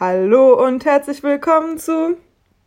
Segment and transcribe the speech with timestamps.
[0.00, 2.16] Hallo und herzlich willkommen zu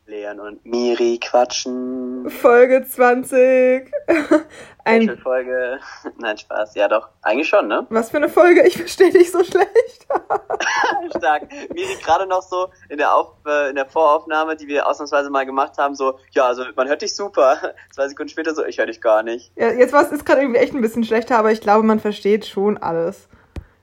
[0.06, 2.30] Leon und Miri quatschen.
[2.30, 3.92] Folge 20.
[4.86, 5.78] Ein Folge.
[6.20, 6.76] Nein, Spaß.
[6.76, 7.10] Ja, doch.
[7.22, 7.86] Eigentlich schon, ne?
[7.90, 8.66] Was für eine Folge?
[8.66, 10.08] Ich verstehe dich so schlecht.
[11.18, 11.52] Stark.
[11.74, 15.46] Miri gerade noch so in der, Auf äh, in der Voraufnahme, die wir ausnahmsweise mal
[15.46, 17.74] gemacht haben, so, ja, also man hört dich super.
[17.92, 19.52] Zwei Sekunden später so, ich höre dich gar nicht.
[19.58, 22.46] Ja, jetzt war es gerade irgendwie echt ein bisschen schlechter, aber ich glaube, man versteht
[22.46, 23.28] schon alles.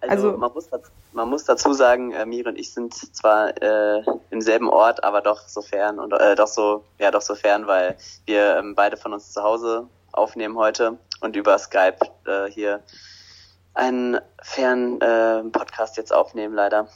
[0.01, 3.51] Also, also man, muss dazu, man muss dazu sagen, äh, Miri und ich sind zwar
[3.63, 7.35] äh, im selben Ort, aber doch so fern und äh, doch so, ja doch so
[7.35, 7.97] fern, weil
[8.27, 12.83] wir ähm, beide von uns zu Hause aufnehmen heute und über Skype äh, hier
[13.75, 16.89] einen fernen äh, Podcast jetzt aufnehmen, leider.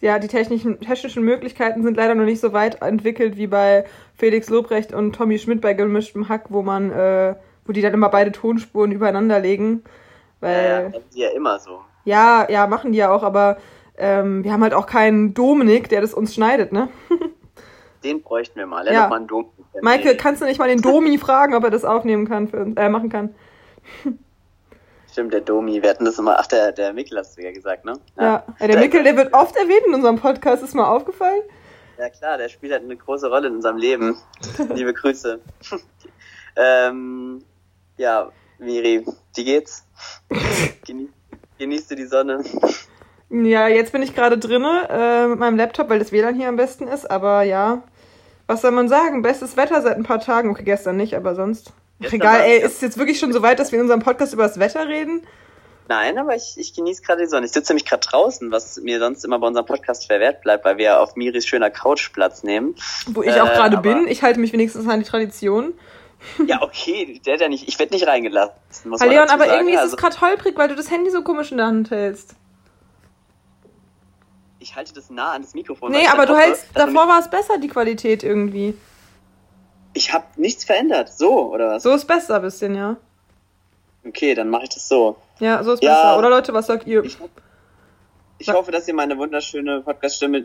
[0.00, 4.50] Ja, die technischen, technischen Möglichkeiten sind leider noch nicht so weit entwickelt wie bei Felix
[4.50, 7.34] Lobrecht und Tommy Schmidt bei gemischtem Hack, wo man, äh,
[7.64, 9.82] wo die dann immer beide Tonspuren übereinander legen.
[10.40, 11.80] Weil, ja, ja, ja immer so.
[12.04, 13.58] Ja, ja, machen die ja auch, aber
[13.96, 16.88] ähm, wir haben halt auch keinen Dominik, der das uns schneidet, ne?
[18.04, 18.86] den bräuchten wir mal.
[18.86, 19.08] Ja.
[19.08, 19.48] mal einen Domi.
[19.80, 22.88] Maike, kannst du nicht mal den Domi fragen, ob er das aufnehmen kann, für, äh,
[22.88, 23.34] machen kann?
[25.10, 27.84] Stimmt, der Domi, wir hatten das immer, ach, der, der Mikkel hast du ja gesagt,
[27.84, 27.94] ne?
[28.18, 31.42] Ja, ja der Mikkel, der wird oft erwähnt in unserem Podcast, ist mal aufgefallen?
[31.98, 34.16] Ja klar, der spielt halt eine große Rolle in unserem Leben.
[34.74, 35.38] Liebe Grüße.
[36.56, 37.44] ähm,
[37.96, 39.86] ja, Miri, wie geht's?
[40.28, 41.12] Genieß, genießt
[41.58, 42.44] du die Sonne?
[43.30, 46.56] Ja, jetzt bin ich gerade drinne äh, mit meinem Laptop, weil das WLAN hier am
[46.56, 47.10] besten ist.
[47.10, 47.82] Aber ja,
[48.46, 49.22] was soll man sagen?
[49.22, 50.50] Bestes Wetter seit ein paar Tagen.
[50.50, 51.72] Okay, gestern nicht, aber sonst.
[52.04, 54.34] Ach, egal, ey, ist es jetzt wirklich schon so weit, dass wir in unserem Podcast
[54.34, 55.22] über das Wetter reden?
[55.88, 57.46] Nein, aber ich, ich genieße gerade die Sonne.
[57.46, 60.78] Ich sitze nämlich gerade draußen, was mir sonst immer bei unserem Podcast verwehrt bleibt, weil
[60.78, 62.74] wir auf Miris schöner Couch Platz nehmen.
[63.06, 64.06] Wo ich auch gerade äh, bin.
[64.08, 65.74] Ich halte mich wenigstens an die Tradition.
[66.46, 68.54] Ja, okay, der hat ja nicht, ich werde nicht reingelassen.
[68.84, 69.58] Muss Leon, aber sagen.
[69.58, 71.90] irgendwie also, ist es gerade holprig, weil du das Handy so komisch in der Hand
[71.90, 72.34] hältst.
[74.58, 75.92] Ich halte das nah an das Mikrofon.
[75.92, 78.76] Nee, aber du hältst, davor war es besser, die Qualität irgendwie.
[79.92, 81.82] Ich habe nichts verändert, so, oder was?
[81.82, 82.96] So ist besser ein bisschen, ja.
[84.06, 85.16] Okay, dann mache ich das so.
[85.38, 86.18] Ja, so ist ja, besser.
[86.18, 87.04] Oder Leute, was sagt ihr?
[87.04, 87.18] Ich,
[88.38, 90.42] ich hoffe, dass ihr meine wunderschöne Podcast-Stimme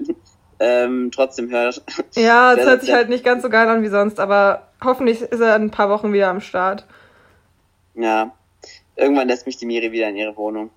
[0.59, 1.81] ähm, trotzdem hört.
[2.15, 5.39] Ja, es hört sich halt nicht ganz so geil an wie sonst, aber hoffentlich ist
[5.39, 6.85] er in ein paar Wochen wieder am Start.
[7.95, 8.31] Ja,
[8.95, 10.69] irgendwann lässt mich die Miri wieder in ihre Wohnung.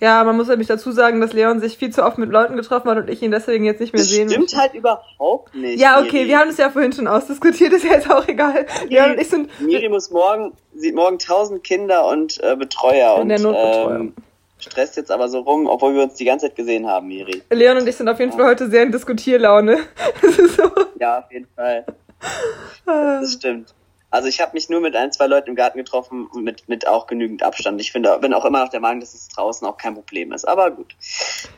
[0.00, 2.90] Ja, man muss nämlich dazu sagen, dass Leon sich viel zu oft mit Leuten getroffen
[2.90, 4.58] hat und ich ihn deswegen jetzt nicht mehr das sehen Stimmt möchte.
[4.58, 5.80] halt überhaupt nicht.
[5.80, 6.28] Ja, okay, Miri.
[6.28, 8.66] wir haben es ja vorhin schon ausdiskutiert, ist ja jetzt auch egal.
[8.88, 9.60] Miri, Leon und ich sind.
[9.60, 14.00] Miri muss morgen, sieht morgen tausend Kinder und äh, Betreuer in und der Notbetreuung.
[14.00, 14.14] Ähm,
[14.62, 17.42] stresst jetzt aber so rum, obwohl wir uns die ganze Zeit gesehen haben, Miri.
[17.50, 18.38] Leon und ich sind auf jeden ja.
[18.38, 19.78] Fall heute sehr in Diskutierlaune.
[20.56, 20.70] so.
[20.98, 21.84] Ja, auf jeden Fall.
[22.86, 23.74] Das stimmt.
[24.12, 27.06] Also ich habe mich nur mit ein, zwei Leuten im Garten getroffen, mit, mit auch
[27.06, 27.80] genügend Abstand.
[27.80, 30.46] Ich finde, bin auch immer noch der Meinung, dass es draußen auch kein Problem ist.
[30.46, 30.94] Aber gut.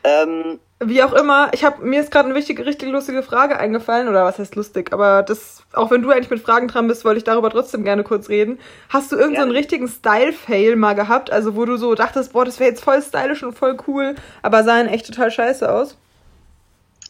[0.04, 4.06] Ähm, Wie auch immer, ich habe mir ist gerade eine wichtige, richtig lustige Frage eingefallen,
[4.06, 7.18] oder was heißt lustig, aber das, auch wenn du eigentlich mit Fragen dran bist, wollte
[7.18, 8.60] ich darüber trotzdem gerne kurz reden.
[8.88, 11.32] Hast du irgendeinen so richtigen Style-Fail mal gehabt?
[11.32, 14.62] Also wo du so dachtest, boah, das wäre jetzt voll stylisch und voll cool, aber
[14.62, 15.96] sahen echt total scheiße aus?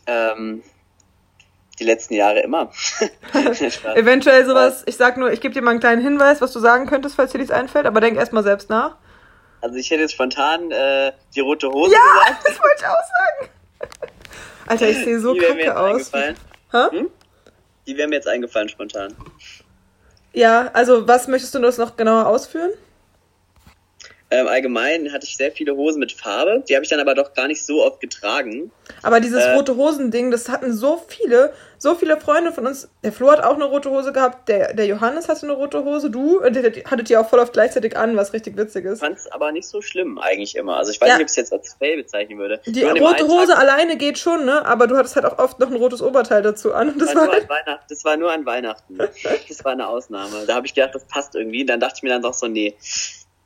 [0.06, 0.62] Ähm,
[1.78, 2.70] die letzten Jahre immer.
[3.94, 6.86] Eventuell sowas, ich sag nur, ich gebe dir mal einen kleinen Hinweis, was du sagen
[6.86, 8.96] könntest, falls dir nichts einfällt, aber denk erstmal selbst nach.
[9.60, 12.48] Also ich hätte jetzt spontan äh, die rote Hose ja, gesagt.
[12.48, 13.50] Das wollte ich auch sagen.
[14.66, 16.12] Alter, ich sehe so die kacke aus.
[16.12, 17.10] Hm?
[17.86, 19.14] Die wäre mir jetzt eingefallen spontan.
[20.32, 22.70] Ja, also was möchtest du das noch genauer ausführen?
[24.34, 26.64] Ähm, allgemein hatte ich sehr viele Hosen mit Farbe.
[26.68, 28.72] Die habe ich dann aber doch gar nicht so oft getragen.
[29.00, 32.88] Aber dieses äh, rote Hosen-Ding, das hatten so viele, so viele Freunde von uns.
[33.04, 36.10] Der Flo hat auch eine rote Hose gehabt, der, der Johannes hatte eine rote Hose,
[36.10, 38.94] du und der, hattet die auch voll oft gleichzeitig an, was richtig witzig ist.
[38.94, 40.78] Ich fand es aber nicht so schlimm eigentlich immer.
[40.78, 41.14] Also ich weiß ja.
[41.14, 42.60] nicht, ob ich es jetzt als Fail bezeichnen würde.
[42.66, 44.66] Die rote Hose Tag, alleine geht schon, ne?
[44.66, 46.98] Aber du hattest halt auch oft noch ein rotes Oberteil dazu an.
[46.98, 48.98] Das, war, war halt das war nur an Weihnachten.
[49.48, 50.44] das war eine Ausnahme.
[50.48, 51.64] Da habe ich gedacht, das passt irgendwie.
[51.64, 52.74] Dann dachte ich mir dann doch so, nee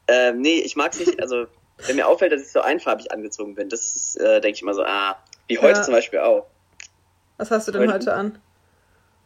[0.09, 1.21] ähm, nee, ich mag es nicht.
[1.21, 1.47] Also,
[1.87, 4.75] wenn mir auffällt, dass ich so einfarbig angezogen bin, das ist, äh, denke ich immer
[4.75, 5.83] so, ah, wie heute ja.
[5.83, 6.47] zum Beispiel auch.
[7.37, 8.38] Was hast du denn heute, heute an?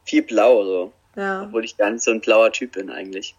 [0.05, 0.93] Viel blau, so.
[1.17, 1.45] Ja.
[1.45, 3.37] Obwohl ich gar nicht so ein blauer Typ bin, eigentlich.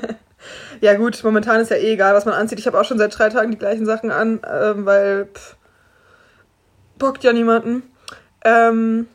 [0.80, 2.58] ja, gut, momentan ist ja eh egal, was man anzieht.
[2.58, 5.56] Ich habe auch schon seit drei Tagen die gleichen Sachen an, ähm, weil pff,
[6.98, 7.82] bockt ja niemanden.
[8.44, 9.08] Ähm,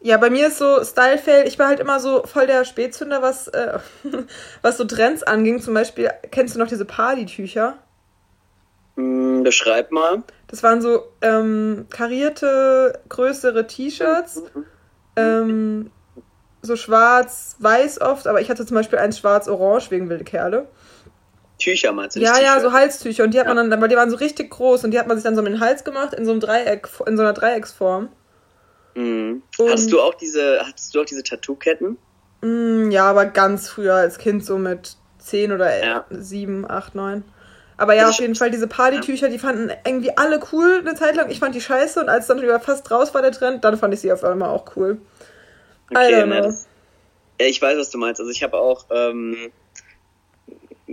[0.00, 3.48] ja, bei mir ist so Style-Fail, ich war halt immer so voll der Spätzünder, was,
[3.48, 3.78] äh,
[4.62, 5.60] was so Trends anging.
[5.60, 7.78] Zum Beispiel, kennst du noch diese Party-Tücher?
[8.96, 10.22] Mm, beschreib mal.
[10.46, 14.42] Das waren so ähm, karierte, größere T-Shirts.
[15.16, 15.90] Ähm,
[16.62, 20.68] so schwarz-weiß oft, aber ich hatte zum Beispiel eins schwarz-orange wegen wilde Kerle.
[21.58, 22.20] Tücher meinst du?
[22.20, 23.24] Ja, ja, so Halstücher.
[23.24, 23.54] Und die hat ja.
[23.54, 25.40] man dann, weil die waren so richtig groß und die hat man sich dann so
[25.40, 28.10] in den Hals gemacht in so einem Dreieck, in so einer Dreiecksform.
[28.98, 29.42] Mhm.
[29.60, 31.96] Hattest du auch diese, hattest du auch diese Tattoo-Ketten?
[32.40, 36.04] Mm, ja, aber ganz früher als Kind, so mit 10 oder ja.
[36.10, 37.24] 7, 8, 9.
[37.76, 41.30] Aber ja, auf jeden Fall, diese Partytücher, die fanden irgendwie alle cool eine Zeit lang.
[41.30, 43.94] Ich fand die scheiße und als dann wieder fast raus war der Trend, dann fand
[43.94, 45.00] ich sie auf einmal auch cool.
[45.88, 46.66] Okay, ne, das,
[47.40, 48.20] ja, ich weiß, was du meinst.
[48.20, 49.52] Also ich habe auch, ähm,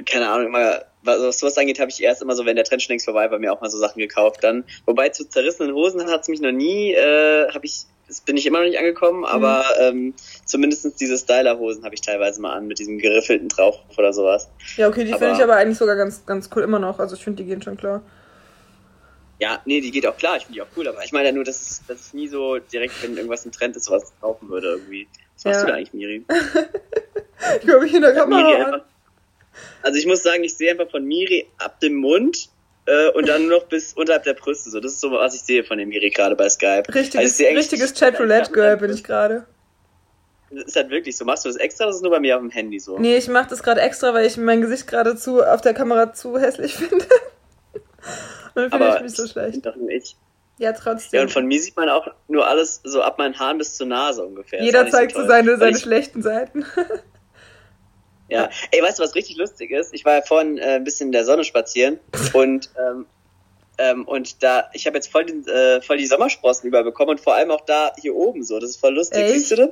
[0.05, 2.93] keine Ahnung, immer, was sowas angeht, habe ich erst immer so, wenn der Trend schon
[2.93, 4.43] längst vorbei war, mir auch mal so Sachen gekauft.
[4.43, 8.37] Dann, wobei zu zerrissenen Hosen hat es mich noch nie, äh, habe ich das bin
[8.37, 9.25] ich immer noch nicht angekommen, mhm.
[9.25, 10.13] aber ähm,
[10.45, 14.49] zumindest diese Styler-Hosen habe ich teilweise mal an mit diesem geriffelten drauf oder sowas.
[14.77, 16.99] Ja, okay, die finde ich aber eigentlich sogar ganz, ganz cool immer noch.
[16.99, 18.01] Also ich finde, die gehen schon klar.
[19.39, 21.31] Ja, nee, die geht auch klar, ich finde die auch cool, aber ich meine ja
[21.33, 24.67] nur, dass dass es nie so direkt, wenn irgendwas im Trend ist, was kaufen würde
[24.67, 25.07] irgendwie.
[25.35, 25.65] Was machst ja.
[25.65, 26.25] du da eigentlich, Miri?
[27.59, 28.81] ich glaube, ich in der Kamera
[29.81, 32.49] Also ich muss sagen, ich sehe einfach von Miri ab dem Mund
[32.85, 34.69] äh, und dann noch bis unterhalb der Brüste.
[34.69, 36.83] So, das ist so, was ich sehe von dem Miri gerade bei Skype.
[36.93, 39.45] Richtiges, also richtiges Chat-Roulette-Girl bin ich gerade.
[40.51, 41.25] Das ist halt wirklich so.
[41.25, 42.97] Machst du das extra oder ist es nur bei mir auf dem Handy so?
[42.99, 46.13] Nee, ich mach das gerade extra, weil ich mein Gesicht gerade zu auf der Kamera
[46.13, 47.05] zu hässlich finde.
[48.53, 49.65] und dann finde ich mich so schlecht.
[49.65, 50.15] Doch nicht.
[50.57, 51.17] Ja, trotzdem.
[51.17, 53.87] Ja, und von mir sieht man auch nur alles so ab meinen Haaren bis zur
[53.87, 54.63] Nase ungefähr.
[54.63, 56.65] Jeder zeigt so, so seine, seine schlechten Seiten.
[58.27, 59.93] Ja, ey, weißt du, was richtig lustig ist?
[59.93, 61.99] Ich war ja vorhin äh, ein bisschen in der Sonne spazieren
[62.33, 63.05] und ähm,
[63.77, 67.35] ähm, und da, ich habe jetzt voll, den, äh, voll die Sommersprossen überbekommen und vor
[67.35, 68.59] allem auch da hier oben so.
[68.59, 69.23] Das ist voll lustig.
[69.23, 69.33] Echt?
[69.33, 69.69] Siehst du das?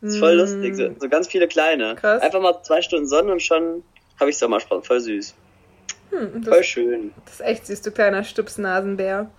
[0.00, 0.38] Das ist voll mm.
[0.38, 0.76] lustig.
[0.76, 1.94] So, so, ganz viele kleine.
[1.94, 2.22] Krass.
[2.22, 3.84] Einfach mal zwei Stunden Sonne und schon
[4.18, 4.84] habe ich Sommersprossen.
[4.84, 5.34] Voll süß.
[6.10, 7.14] Hm, voll schön.
[7.24, 9.30] Das ist echt süß, du kleiner Stupsnasenbär.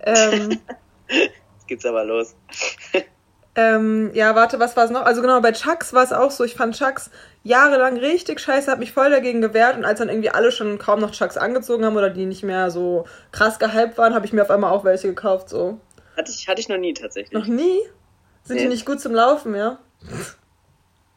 [0.00, 0.58] Ähm,
[1.08, 2.34] Jetzt geht's aber los.
[3.54, 5.02] Ähm, ja, warte, was war es noch?
[5.02, 6.44] Also genau, bei Chucks war es auch so.
[6.44, 7.10] Ich fand Chucks
[7.46, 11.00] jahrelang richtig scheiße, habe mich voll dagegen gewehrt und als dann irgendwie alle schon kaum
[11.00, 14.42] noch Chucks angezogen haben oder die nicht mehr so krass gehypt waren, habe ich mir
[14.42, 15.48] auf einmal auch welche gekauft.
[15.48, 15.78] So.
[16.16, 17.32] Hatte ich, hatte ich noch nie tatsächlich.
[17.32, 17.80] Noch nie?
[18.42, 18.62] Sind nee.
[18.62, 19.78] die nicht gut zum Laufen, ja?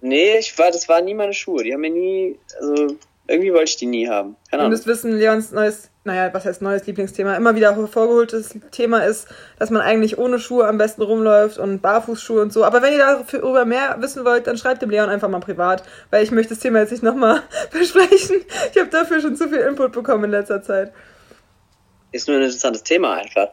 [0.02, 1.64] Nee, ich war, das waren nie meine Schuhe.
[1.64, 2.96] Die haben mir nie, also
[3.30, 4.36] irgendwie wollte ich die nie haben.
[4.50, 4.74] Keine Ahnung.
[4.74, 9.28] Und das Wissen, Leons neues, naja, was heißt neues Lieblingsthema, immer wieder hervorgeholtes Thema ist,
[9.60, 12.66] dass man eigentlich ohne Schuhe am besten rumläuft und Barfußschuhe und so.
[12.66, 13.00] Aber wenn ihr
[13.31, 16.60] darüber mehr wissen wollt, dann schreibt dem Leon einfach mal privat, weil ich möchte das
[16.60, 18.42] Thema jetzt nicht nochmal besprechen.
[18.74, 20.92] Ich habe dafür schon zu viel Input bekommen in letzter Zeit.
[22.12, 23.50] Ist nur ein interessantes Thema einfach,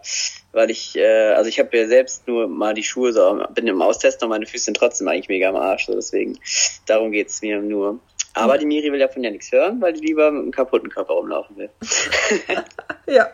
[0.52, 3.82] weil ich, äh, also ich habe ja selbst nur mal die Schuhe so, bin im
[3.82, 6.38] Austesten und meine Füße sind trotzdem eigentlich mega am Arsch, so deswegen,
[6.87, 8.00] darum geht's mir nur.
[8.36, 10.90] Aber die Miri will ja von ja nichts hören, weil die lieber mit einem kaputten
[10.90, 11.70] Körper rumlaufen will.
[13.06, 13.28] ja.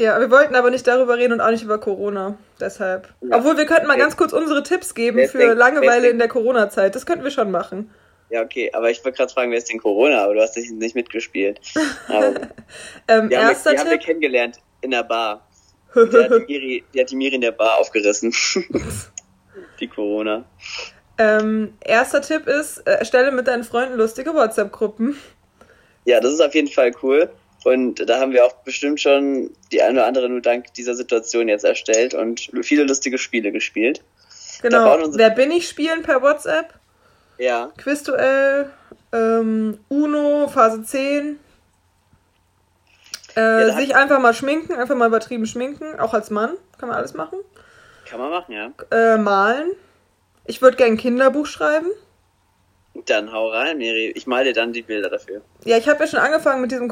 [0.00, 2.38] Ja, wir wollten aber nicht darüber reden und auch nicht über Corona.
[2.60, 3.12] Deshalb.
[3.20, 3.38] Ja.
[3.38, 6.94] Obwohl, wir könnten mal ganz kurz unsere Tipps geben für Langeweile in der Corona-Zeit.
[6.94, 7.90] Das könnten wir schon machen.
[8.30, 10.22] Ja, okay, aber ich wollte gerade fragen, wer ist denn Corona?
[10.22, 11.60] Aber du hast nicht mitgespielt.
[13.08, 13.78] ähm, wir, erster haben, wir, Tipp?
[13.78, 15.48] haben wir kennengelernt in der Bar.
[15.94, 18.32] Die hat die, Miri, die hat die Miri in der Bar aufgerissen.
[19.80, 20.44] die Corona.
[21.18, 25.16] Ähm, erster Tipp ist, äh, erstelle mit deinen Freunden lustige WhatsApp-Gruppen.
[26.04, 27.28] Ja, das ist auf jeden Fall cool.
[27.64, 31.48] Und da haben wir auch bestimmt schon die eine oder andere nur dank dieser Situation
[31.48, 34.02] jetzt erstellt und viele lustige Spiele gespielt.
[34.62, 34.96] Genau.
[35.12, 36.74] Wer bin ich spielen per WhatsApp?
[37.38, 37.72] Ja.
[37.76, 38.70] Quizduell,
[39.12, 41.38] ähm, Uno, Phase 10.
[43.36, 46.98] Äh, ja, sich einfach mal schminken, einfach mal übertrieben schminken, auch als Mann, kann man
[46.98, 47.38] alles machen.
[48.06, 48.72] Kann man machen, ja.
[48.90, 49.72] Äh, malen.
[50.48, 51.88] Ich würde gerne ein Kinderbuch schreiben.
[53.06, 54.12] Dann hau rein, Miri.
[54.16, 55.42] Ich male dir dann die Bilder dafür.
[55.64, 56.88] Ja, ich habe ja schon angefangen mit diesem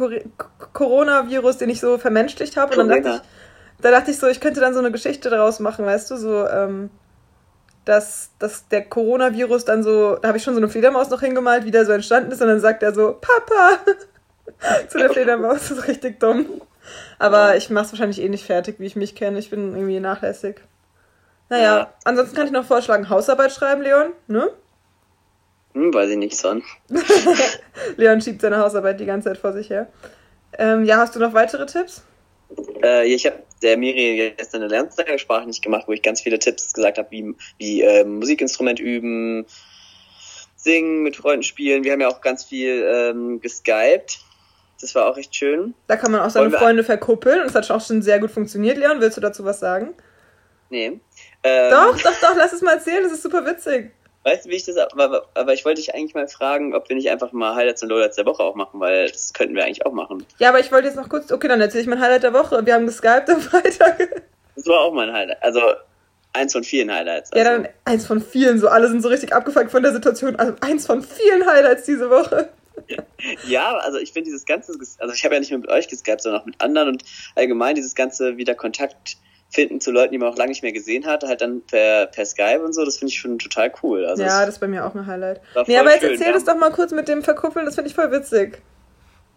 [0.72, 2.78] Coronavirus, den ich so vermenschlicht habe.
[2.78, 5.58] Und dann dachte ich, da dachte ich so, ich könnte dann so eine Geschichte daraus
[5.58, 6.90] machen, weißt du, so, ähm,
[7.86, 11.64] dass, dass der Coronavirus dann so, da habe ich schon so eine Fledermaus noch hingemalt,
[11.64, 12.42] wie der so entstanden ist.
[12.42, 13.78] Und dann sagt er so, Papa!
[14.88, 16.60] Zu der Fledermaus, das ist richtig dumm.
[17.18, 19.38] Aber ich mache es wahrscheinlich eh nicht fertig, wie ich mich kenne.
[19.38, 20.56] Ich bin irgendwie nachlässig.
[21.48, 21.94] Naja, ja.
[22.04, 24.50] ansonsten kann ich noch vorschlagen, Hausarbeit schreiben, Leon, ne?
[25.74, 26.62] Hm, weiß ich nicht, son.
[27.96, 29.88] Leon schiebt seine Hausarbeit die ganze Zeit vor sich her.
[30.58, 32.02] Ähm, ja, hast du noch weitere Tipps?
[32.82, 36.72] Äh, ich habe der Miri gestern eine Lernsteigersprache nicht gemacht, wo ich ganz viele Tipps
[36.72, 39.46] gesagt habe, wie, wie äh, Musikinstrument üben,
[40.56, 41.84] singen, mit Freunden spielen.
[41.84, 44.20] Wir haben ja auch ganz viel ähm, geskypt.
[44.80, 45.74] Das war auch echt schön.
[45.86, 48.76] Da kann man auch seine Freunde verkuppeln und es hat auch schon sehr gut funktioniert.
[48.76, 49.94] Leon, willst du dazu was sagen?
[50.68, 51.00] Nee.
[51.46, 53.92] Ähm, doch, doch, doch, lass es mal erzählen, das ist super witzig.
[54.24, 56.96] Weißt du, wie ich das, aber, aber ich wollte dich eigentlich mal fragen, ob wir
[56.96, 59.86] nicht einfach mal Highlights und Lowlights der Woche auch machen, weil das könnten wir eigentlich
[59.86, 60.26] auch machen.
[60.38, 62.66] Ja, aber ich wollte jetzt noch kurz, okay, dann erzähle ich mein Highlight der Woche.
[62.66, 64.24] Wir haben geskypt am Freitag.
[64.56, 65.60] Das war auch mein Highlight, also
[66.32, 67.32] eins von vielen Highlights.
[67.32, 67.44] Also.
[67.44, 70.54] Ja, dann eins von vielen, so alle sind so richtig abgefuckt von der Situation, also
[70.60, 72.48] eins von vielen Highlights diese Woche.
[73.48, 76.20] Ja, also ich finde dieses ganze, also ich habe ja nicht nur mit euch geskypt,
[76.20, 79.16] sondern auch mit anderen und allgemein dieses ganze wieder Kontakt
[79.56, 82.26] finden zu Leuten, die man auch lange nicht mehr gesehen hat, halt dann per, per
[82.26, 84.04] Skype und so, das finde ich schon total cool.
[84.04, 85.40] Also ja, das ist bei mir auch ein Highlight.
[85.66, 86.32] Nee, aber jetzt schön, erzähl ja.
[86.34, 88.62] das doch mal kurz mit dem Verkuppeln, das finde ich voll witzig.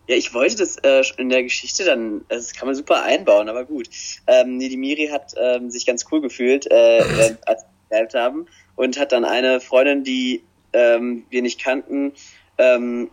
[0.08, 3.64] Ja, ich wollte das äh, in der Geschichte dann, das kann man super einbauen, aber
[3.64, 3.90] gut.
[4.28, 8.46] Ähm, nee, die Miri hat ähm, sich ganz cool gefühlt, äh, als wir haben
[8.76, 12.14] und hat dann eine Freundin, die ähm, wir nicht kannten,
[12.58, 13.10] ähm,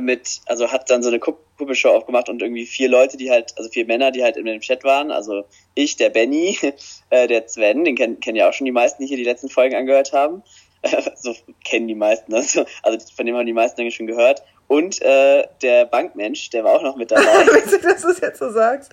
[0.00, 1.18] mit, also hat dann so eine
[1.58, 4.60] Kuppelshow aufgemacht und irgendwie vier Leute, die halt, also vier Männer, die halt in dem
[4.60, 6.56] Chat waren, also ich, der Benny,
[7.10, 9.48] äh, der Sven, den kennen, kennen ja auch schon die meisten, die hier die letzten
[9.48, 10.42] Folgen angehört haben.
[11.16, 11.34] so
[11.64, 14.42] kennen die meisten, also, also von dem haben die meisten eigentlich schon gehört.
[14.68, 17.24] Und äh, der Bankmensch, der war auch noch mit dabei.
[17.24, 18.92] Witzig, dass du es jetzt so sagst.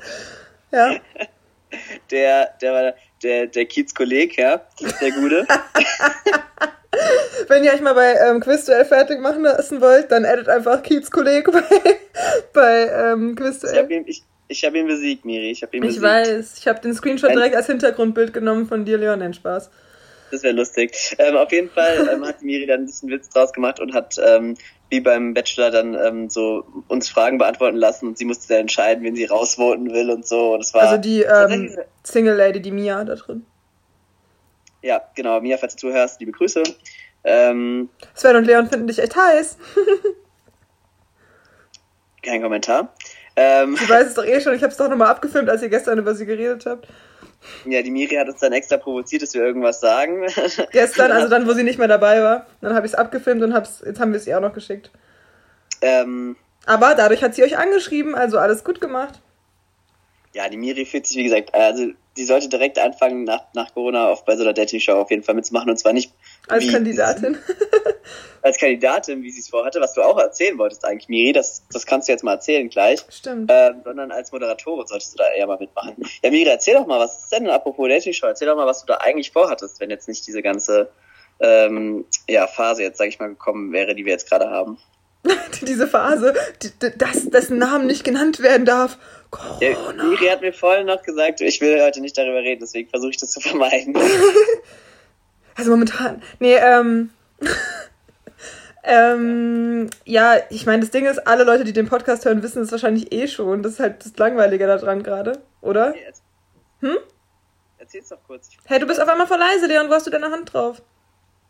[0.72, 0.96] Ja.
[2.10, 2.94] der, der war
[3.26, 4.62] der, der Kiez-Kolleg, ja,
[5.02, 5.48] der Gute.
[7.48, 11.52] Wenn ihr euch mal bei ähm, Quizduell fertig machen lassen wollt, dann edit einfach Kiez-Kolleg
[11.52, 11.64] bei,
[12.54, 13.74] bei ähm, Quizduell.
[13.74, 15.52] Ich habe ihn, ich, ich hab ihn besiegt, Miri.
[15.52, 16.58] Ich, hab ihn ich weiß.
[16.60, 19.20] Ich habe den Screenshot direkt als Hintergrundbild genommen von dir, Leon.
[19.20, 19.70] Nein, Spaß.
[20.32, 21.16] Das wäre lustig.
[21.18, 24.16] Ähm, auf jeden Fall ähm, hat Miri dann ein bisschen Witz draus gemacht und hat
[24.24, 24.56] ähm,
[24.90, 29.04] wie beim Bachelor dann ähm, so uns Fragen beantworten lassen und sie musste dann entscheiden,
[29.04, 30.54] wen sie rausvoten will und so.
[30.54, 33.46] Und das war also die ähm, Single Lady, die Mia da drin.
[34.82, 35.42] Ja, genau.
[35.42, 36.62] Mia, falls du zuhörst, liebe Grüße.
[37.24, 39.58] Ähm, Sven und Leon finden dich echt heiß.
[42.22, 42.94] Kein Kommentar.
[43.36, 45.70] Ähm, du weißt es doch eh schon, ich habe es doch nochmal abgefilmt, als ihr
[45.70, 46.88] gestern über sie geredet habt.
[47.66, 50.26] Ja, die Miri hat uns dann extra provoziert, dass wir irgendwas sagen.
[50.72, 52.46] Gestern, also dann, wo sie nicht mehr dabei war.
[52.62, 54.92] Dann habe ich es abgefilmt und hab's, jetzt haben wir es ihr auch noch geschickt.
[55.82, 56.36] Ähm,
[56.66, 59.22] Aber dadurch hat sie euch angeschrieben, also alles gut gemacht.
[60.34, 64.10] Ja, die Miri fühlt sich, wie gesagt, also die sollte direkt anfangen, nach, nach Corona
[64.10, 65.70] auf, bei so einer Dating-Show auf jeden Fall mitzumachen.
[65.70, 66.14] Und zwar nicht
[66.48, 67.38] als Kandidatin.
[68.42, 71.86] als Kandidatin, wie sie es vorhatte, was du auch erzählen wolltest eigentlich, Miri, das, das
[71.86, 73.02] kannst du jetzt mal erzählen gleich.
[73.10, 73.52] Stimmt.
[73.52, 75.96] Ähm, sondern als Moderatorin solltest du da eher mal mitmachen.
[76.24, 78.88] Ja, Miri, erzähl doch mal, was ist denn, apropos Dating-Show, erzähl doch mal, was du
[78.88, 80.90] da eigentlich vorhattest, wenn jetzt nicht diese ganze
[81.40, 84.78] ähm, ja, Phase jetzt, sag ich mal, gekommen wäre, die wir jetzt gerade haben.
[85.62, 86.34] diese Phase,
[86.98, 88.98] dass dessen Namen nicht genannt werden darf.
[89.32, 90.04] Corona.
[90.04, 93.18] Miri hat mir vorhin noch gesagt, ich will heute nicht darüber reden, deswegen versuche ich
[93.18, 93.96] das zu vermeiden.
[95.58, 96.22] Also momentan.
[96.40, 97.12] Nee, ähm.
[98.84, 102.74] ähm, ja, ich meine, das Ding ist, alle Leute, die den Podcast hören, wissen es
[102.74, 103.64] wahrscheinlich eh schon.
[103.64, 105.94] Das ist halt das Langweilige daran gerade, oder?
[106.82, 106.98] Hm?
[107.78, 108.50] Erzähl's doch kurz.
[108.66, 109.90] Hey, du bist auf einmal voll leise, Leon.
[109.90, 110.82] Wo hast du deine Hand drauf?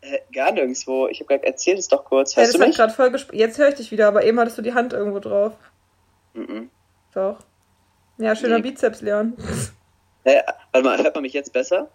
[0.06, 1.08] Äh, gar nirgendwo.
[1.08, 2.36] Ich habe gerade erzählt es doch kurz.
[2.36, 4.62] Hörst hey, das hat gerade voll Jetzt höre ich dich wieder, aber eben hattest du
[4.62, 5.54] die Hand irgendwo drauf.
[6.34, 6.70] Mhm.
[7.14, 7.38] Doch.
[8.18, 8.70] Ja, schöner nee.
[8.70, 9.34] Bizeps, Leon.
[10.24, 11.88] Äh, warte mal, hört man mich jetzt besser?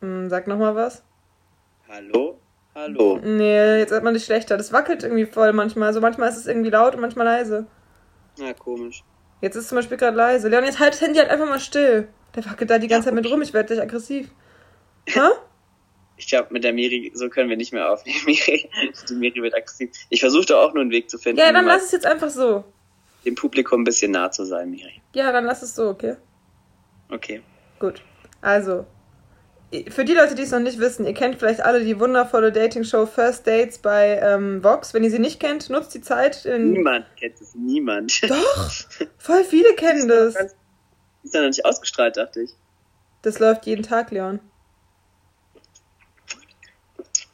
[0.00, 1.02] Hm, sag nochmal was.
[1.88, 2.38] Hallo?
[2.74, 3.20] Hallo?
[3.22, 4.56] Nee, jetzt hört man dich schlechter.
[4.56, 5.88] Das wackelt irgendwie voll manchmal.
[5.88, 7.66] Also manchmal ist es irgendwie laut und manchmal leise.
[8.38, 9.04] Na, komisch.
[9.40, 10.48] Jetzt ist es zum Beispiel gerade leise.
[10.48, 12.08] Leon, jetzt halt das Handy halt einfach mal still.
[12.34, 13.42] Der wackelt da die ganze ja, Zeit mit rum.
[13.42, 14.30] Ich werde gleich aggressiv.
[15.06, 15.20] Hä?
[16.16, 18.18] Ich glaube, mit der Miri, so können wir nicht mehr aufnehmen.
[18.26, 18.68] Miri,
[19.08, 19.90] die Miri wird aggressiv.
[20.10, 21.40] Ich versuche da auch nur einen Weg zu finden.
[21.40, 22.64] Ja, dann lass es jetzt einfach so.
[23.24, 25.00] Dem Publikum ein bisschen nah zu sein, Miri.
[25.14, 26.16] Ja, dann lass es so, okay?
[27.10, 27.42] Okay.
[27.78, 28.02] Gut.
[28.40, 28.86] Also,
[29.88, 33.06] für die Leute, die es noch nicht wissen, ihr kennt vielleicht alle die wundervolle Dating-Show
[33.06, 34.94] First Dates bei ähm, Vox.
[34.94, 36.44] Wenn ihr sie nicht kennt, nutzt die Zeit.
[36.44, 38.22] niemand kennt es, niemand.
[38.28, 38.70] Doch,
[39.18, 40.36] voll viele kennen das.
[40.36, 40.56] Ist,
[41.24, 42.50] ist ja noch nicht ausgestrahlt, dachte ich.
[43.22, 44.40] Das läuft jeden Tag, Leon.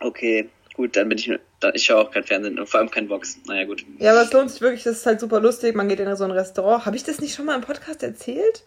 [0.00, 1.30] Okay, gut, dann bin ich.
[1.74, 3.38] Ich schaue auch kein Fernsehen und vor allem kein Vox.
[3.46, 3.84] Naja, gut.
[3.98, 5.76] Ja, aber es lohnt sich wirklich, das ist halt super lustig.
[5.76, 6.86] Man geht in so ein Restaurant.
[6.86, 8.64] Habe ich das nicht schon mal im Podcast erzählt?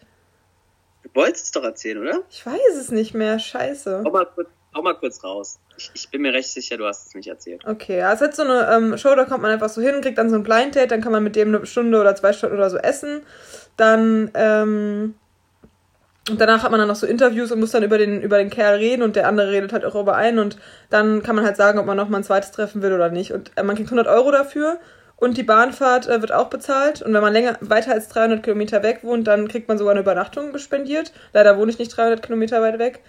[1.02, 2.22] Du wolltest es doch erzählen, oder?
[2.30, 3.40] Ich weiß es nicht mehr.
[3.40, 4.04] Scheiße.
[4.06, 5.60] Hau mal kurz, hau mal kurz raus.
[5.76, 7.66] Ich, ich, bin mir recht sicher, du hast es nicht erzählt.
[7.66, 10.20] Okay, ja, es hat so eine ähm, Show, da kommt man einfach so hin, kriegt
[10.20, 12.56] dann so ein Blind Date, dann kann man mit dem eine Stunde oder zwei Stunden
[12.56, 13.24] oder so essen.
[13.76, 15.16] Dann, ähm,
[16.30, 18.50] und danach hat man dann noch so Interviews und muss dann über den, über den
[18.50, 20.58] Kerl reden und der andere redet halt auch über einen und
[20.90, 23.34] dann kann man halt sagen, ob man noch mal ein zweites treffen will oder nicht.
[23.34, 24.80] Und äh, man kriegt 100 Euro dafür
[25.18, 27.02] und die Bahnfahrt äh, wird auch bezahlt.
[27.02, 30.00] Und wenn man länger, weiter als 300 Kilometer weg wohnt, dann kriegt man sogar eine
[30.00, 31.12] Übernachtung gespendiert.
[31.34, 33.02] Leider wohne ich nicht 300 Kilometer weit weg.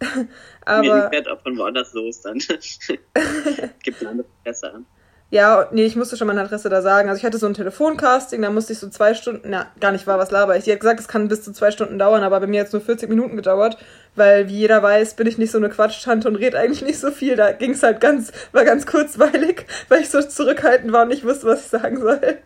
[0.66, 0.82] Aber.
[0.82, 2.38] Mir fährt auch von woanders los dann.
[3.82, 4.86] Gibt eine andere Presse an.
[5.30, 7.10] Ja, nee, ich musste schon meine Adresse da sagen.
[7.10, 10.06] Also ich hatte so ein Telefoncasting, da musste ich so zwei Stunden, na, gar nicht
[10.06, 10.64] wahr, was laber ich.
[10.64, 12.72] Die hat gesagt, es kann bis zu zwei Stunden dauern, aber bei mir hat es
[12.72, 13.76] nur 40 Minuten gedauert,
[14.16, 17.10] weil wie jeder weiß, bin ich nicht so eine Quatschtante und rede eigentlich nicht so
[17.10, 17.36] viel.
[17.36, 21.24] Da ging es halt ganz, war ganz kurzweilig, weil ich so zurückhaltend war und nicht
[21.24, 22.38] wusste, was ich sagen soll.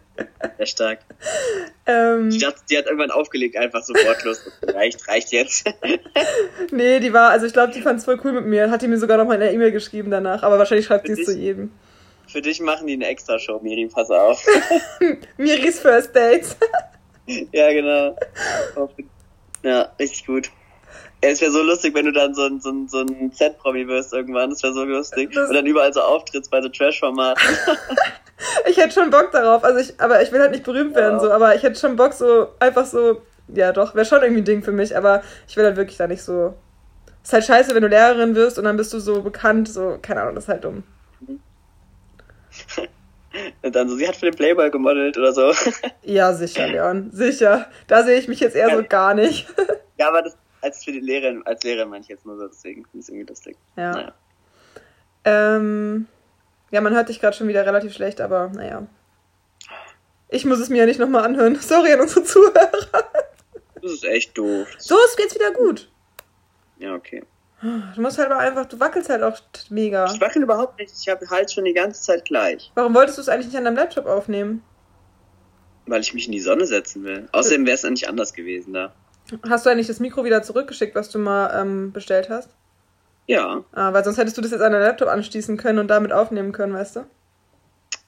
[0.59, 0.99] Sehr stark.
[1.87, 4.41] ähm, ich dachte, die hat irgendwann aufgelegt, einfach so wortlos.
[4.67, 5.67] reicht, reicht jetzt.
[6.73, 8.73] nee, die war, also ich glaube, die fand es voll cool mit mir.
[8.73, 11.13] Hat die mir sogar noch mal in der E-Mail geschrieben danach, aber wahrscheinlich schreibt sie
[11.13, 11.71] es zu jedem.
[12.33, 14.43] Für dich machen die eine Extra-Show, Miri, pass auf.
[15.37, 16.57] Miris First Dates.
[17.53, 18.17] ja, genau.
[19.63, 20.51] Ja, richtig gut.
[21.21, 24.15] es wäre so lustig, wenn du dann so ein, so ein, so ein Z-Promi wirst
[24.15, 24.49] irgendwann.
[24.49, 25.31] Das wäre so lustig.
[25.35, 27.43] Das und dann überall so auftrittst bei so Trash-Formaten.
[28.67, 29.63] ich hätte schon Bock darauf.
[29.63, 31.21] Also ich, aber ich will halt nicht berühmt werden, ja.
[31.21, 31.31] so.
[31.31, 33.21] Aber ich hätte schon Bock, so einfach so.
[33.49, 34.97] Ja, doch, wäre schon irgendwie ein Ding für mich.
[34.97, 36.55] Aber ich will halt wirklich da nicht so.
[37.23, 39.69] Ist halt scheiße, wenn du Lehrerin wirst und dann bist du so bekannt.
[39.69, 40.83] So, keine Ahnung, das ist halt dumm.
[43.63, 45.53] Und dann so, sie hat für den Playboy gemodelt oder so.
[46.03, 47.11] ja, sicher, Leon.
[47.13, 47.71] Sicher.
[47.87, 48.77] Da sehe ich mich jetzt eher ja.
[48.77, 49.49] so gar nicht.
[49.99, 52.85] ja, aber das, als für die Lehrerin, als Lehrerin meine ich jetzt nur so, deswegen
[52.85, 53.57] finde ich es irgendwie lustig.
[53.77, 53.93] Ja.
[53.93, 54.13] Naja.
[55.25, 56.07] Ähm,
[56.71, 58.87] ja, man hört dich gerade schon wieder relativ schlecht, aber naja.
[60.29, 61.57] Ich muss es mir ja nicht nochmal anhören.
[61.57, 62.71] Sorry an unsere Zuhörer.
[63.81, 64.69] Das ist echt doof.
[64.79, 65.91] So, es geht's wieder gut.
[66.79, 67.23] Ja, okay.
[67.63, 69.39] Du musst halt auch einfach, du wackelst halt auch
[69.71, 70.07] mega.
[70.13, 72.73] Ich wackel überhaupt nicht, ich habe halt schon die ganze Zeit gleich.
[72.75, 74.65] Warum wolltest du es eigentlich nicht an deinem Laptop aufnehmen?
[75.87, 77.29] Weil ich mich in die Sonne setzen will.
[77.31, 78.93] Außerdem wäre es eigentlich anders gewesen da.
[79.49, 82.51] Hast du eigentlich das Mikro wieder zurückgeschickt, was du mal ähm, bestellt hast?
[83.27, 83.65] Ja.
[83.73, 86.51] Ah, weil sonst hättest du das jetzt an deinen Laptop anschließen können und damit aufnehmen
[86.51, 87.07] können, weißt du?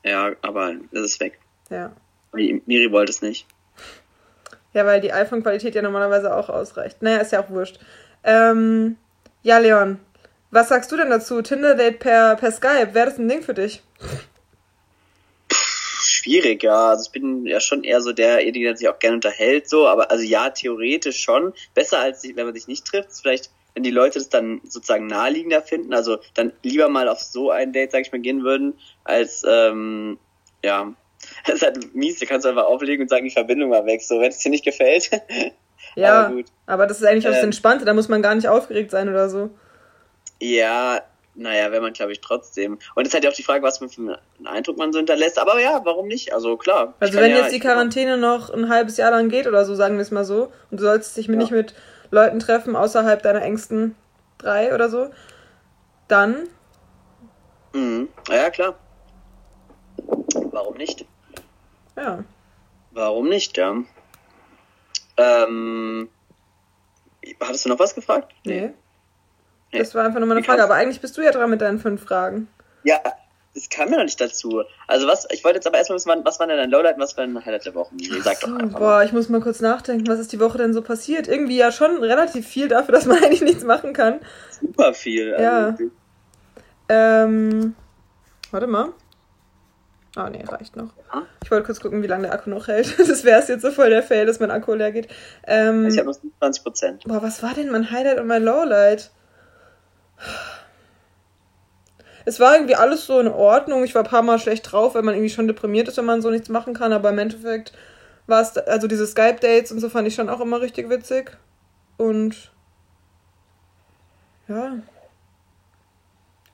[0.02, 1.38] Ja, aber es ist weg.
[1.70, 1.92] Ja.
[2.32, 3.46] Miri wollte es nicht.
[4.72, 7.00] Ja, weil die iPhone-Qualität ja normalerweise auch ausreicht.
[7.00, 7.78] Naja, ist ja auch wurscht.
[8.24, 8.96] Ähm,
[9.44, 10.00] ja, Leon,
[10.50, 11.42] was sagst du denn dazu?
[11.42, 13.82] Tinder-Date per, per Skype, wäre das ein Ding für dich?
[15.50, 16.88] Schwierig, ja.
[16.88, 20.10] Also ich bin ja schon eher so derjenige, der sich auch gerne unterhält, so, aber
[20.10, 21.52] also ja, theoretisch schon.
[21.74, 23.10] Besser als wenn man sich nicht trifft.
[23.20, 27.50] Vielleicht, wenn die Leute das dann sozusagen naheliegender finden, also dann lieber mal auf so
[27.50, 30.18] ein Date, sag ich mal, gehen würden, als ähm,
[30.64, 30.94] ja.
[31.46, 34.00] Das ist halt mies, da kannst du einfach auflegen und sagen, die Verbindung war weg.
[34.02, 35.10] So, wenn es dir nicht gefällt,
[35.96, 38.90] Ja, aber, aber das ist eigentlich was ähm, Entspannte, da muss man gar nicht aufgeregt
[38.90, 39.50] sein oder so.
[40.40, 41.00] Ja,
[41.36, 42.78] naja, wenn man, glaube ich, trotzdem.
[42.94, 45.38] Und es ist halt auch die Frage, was für einen Eindruck man so hinterlässt.
[45.38, 46.32] Aber ja, warum nicht?
[46.32, 46.94] Also klar.
[47.00, 49.96] Also wenn ja, jetzt die Quarantäne noch ein halbes Jahr lang geht oder so, sagen
[49.96, 51.34] wir es mal so, und du sollst dich ja.
[51.34, 51.74] nicht mit
[52.10, 53.96] Leuten treffen außerhalb deiner engsten
[54.38, 55.10] drei oder so,
[56.06, 56.48] dann.
[57.72, 58.08] Mhm.
[58.28, 58.76] Ja, klar.
[60.52, 61.04] Warum nicht?
[61.96, 62.22] Ja.
[62.92, 63.82] Warum nicht, ja.
[65.16, 66.08] Ähm,
[67.40, 68.32] hattest du noch was gefragt?
[68.44, 68.72] Nee.
[69.72, 69.78] nee.
[69.78, 72.04] Das war einfach nur meine Frage, aber eigentlich bist du ja dran mit deinen fünf
[72.04, 72.48] Fragen.
[72.82, 73.00] Ja,
[73.56, 74.62] es kam mir noch nicht dazu.
[74.88, 77.16] Also was, ich wollte jetzt aber erstmal wissen, was war denn dein Lowlight und was
[77.16, 77.94] war dein Highlight der Woche?
[78.22, 78.78] Sag doch einfach.
[78.78, 81.28] Boah, ich muss mal kurz nachdenken, was ist die Woche denn so passiert?
[81.28, 84.20] Irgendwie ja schon relativ viel dafür, dass man eigentlich nichts machen kann.
[84.60, 85.34] Super viel.
[85.34, 85.76] Also ja.
[86.88, 87.74] Ähm,
[88.50, 88.92] warte mal.
[90.16, 90.90] Ah, oh, nee, reicht noch.
[91.12, 91.22] Ja.
[91.42, 92.96] Ich wollte kurz gucken, wie lange der Akku noch hält.
[92.98, 95.08] Das wäre es jetzt so voll der Fail, dass mein Akku leer geht.
[95.46, 97.04] Ähm, ich habe noch 20 Prozent.
[97.04, 99.10] Boah, was war denn mein Highlight und mein Lowlight?
[102.24, 103.82] Es war irgendwie alles so in Ordnung.
[103.84, 106.22] Ich war ein paar Mal schlecht drauf, weil man irgendwie schon deprimiert ist, wenn man
[106.22, 106.92] so nichts machen kann.
[106.92, 107.72] Aber im Endeffekt
[108.26, 111.36] war es, also diese Skype-Dates und so fand ich schon auch immer richtig witzig.
[111.96, 112.52] Und
[114.48, 114.78] ja,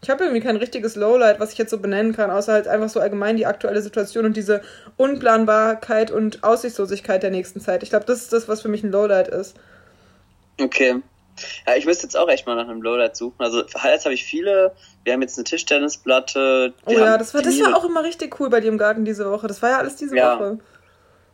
[0.03, 2.89] ich habe irgendwie kein richtiges Lowlight, was ich jetzt so benennen kann, außer halt einfach
[2.89, 4.63] so allgemein die aktuelle Situation und diese
[4.97, 7.83] Unplanbarkeit und Aussichtslosigkeit der nächsten Zeit.
[7.83, 9.57] Ich glaube, das ist das, was für mich ein Lowlight ist.
[10.59, 10.97] Okay.
[11.67, 13.37] Ja, ich müsste jetzt auch echt mal nach einem Lowlight suchen.
[13.39, 14.75] Also Highlights habe ich viele.
[15.05, 16.75] Wir haben jetzt eine Tischtennisplatte.
[16.87, 19.31] Oh ja, das war, das war auch immer richtig cool bei dir im Garten diese
[19.31, 19.47] Woche.
[19.47, 20.39] Das war ja alles diese ja.
[20.39, 20.59] Woche.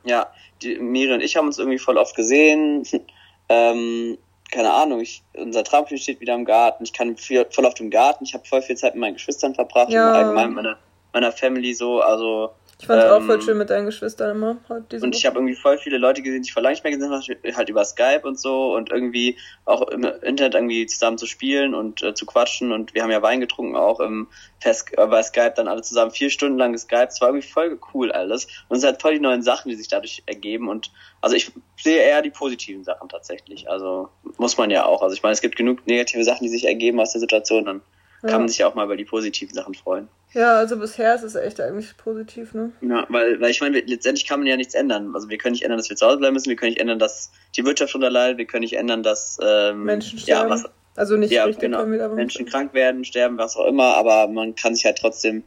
[0.05, 0.31] Ja,
[0.63, 2.85] die, Miri und ich haben uns irgendwie voll oft gesehen.
[3.49, 4.19] ähm,
[4.51, 7.91] keine Ahnung, ich, unser Trampolin steht wieder im Garten, ich kann viel, voll auf dem
[7.91, 10.09] Garten, ich habe voll viel Zeit mit meinen Geschwistern verbracht ja.
[10.09, 10.79] und allgemein mit meiner,
[11.13, 14.37] meiner Family so, also ich fand es ähm, auch voll ähm, schön mit deinen Geschwistern
[14.37, 14.59] immer.
[14.69, 17.11] und ich habe irgendwie voll viele Leute gesehen, die ich vor lange nicht mehr gesehen
[17.11, 21.75] habe, halt über Skype und so und irgendwie auch im Internet irgendwie zusammen zu spielen
[21.75, 24.29] und äh, zu quatschen und wir haben ja Wein getrunken auch im
[24.61, 27.13] Fest, äh, bei Skype dann alle zusammen vier Stunden lang geskypt.
[27.13, 29.77] Es war irgendwie voll cool alles und es sind halt voll die neuen Sachen, die
[29.77, 30.91] sich dadurch ergeben und
[31.23, 31.51] also ich
[31.83, 33.71] sehe eher die positiven Sachen tatsächlich.
[33.71, 35.01] Also muss man ja auch.
[35.01, 37.81] Also ich meine, es gibt genug negative Sachen, die sich ergeben aus der Situation, dann
[38.27, 38.33] ja.
[38.33, 40.09] kann man sich ja auch mal über die positiven Sachen freuen.
[40.33, 42.73] Ja, also bisher ist es echt eigentlich positiv, ne?
[42.83, 45.13] Ja, weil, weil ich meine, letztendlich kann man ja nichts ändern.
[45.15, 46.99] Also wir können nicht ändern, dass wir zu Hause bleiben müssen, wir können nicht ändern,
[46.99, 50.51] dass die Wirtschaft unterleidet, wir können nicht ändern, dass ähm, Menschen sterben.
[50.51, 50.65] Ja, was,
[50.97, 54.75] also nicht ja, richtig genau, Menschen krank werden, sterben, was auch immer, aber man kann
[54.75, 55.45] sich halt trotzdem,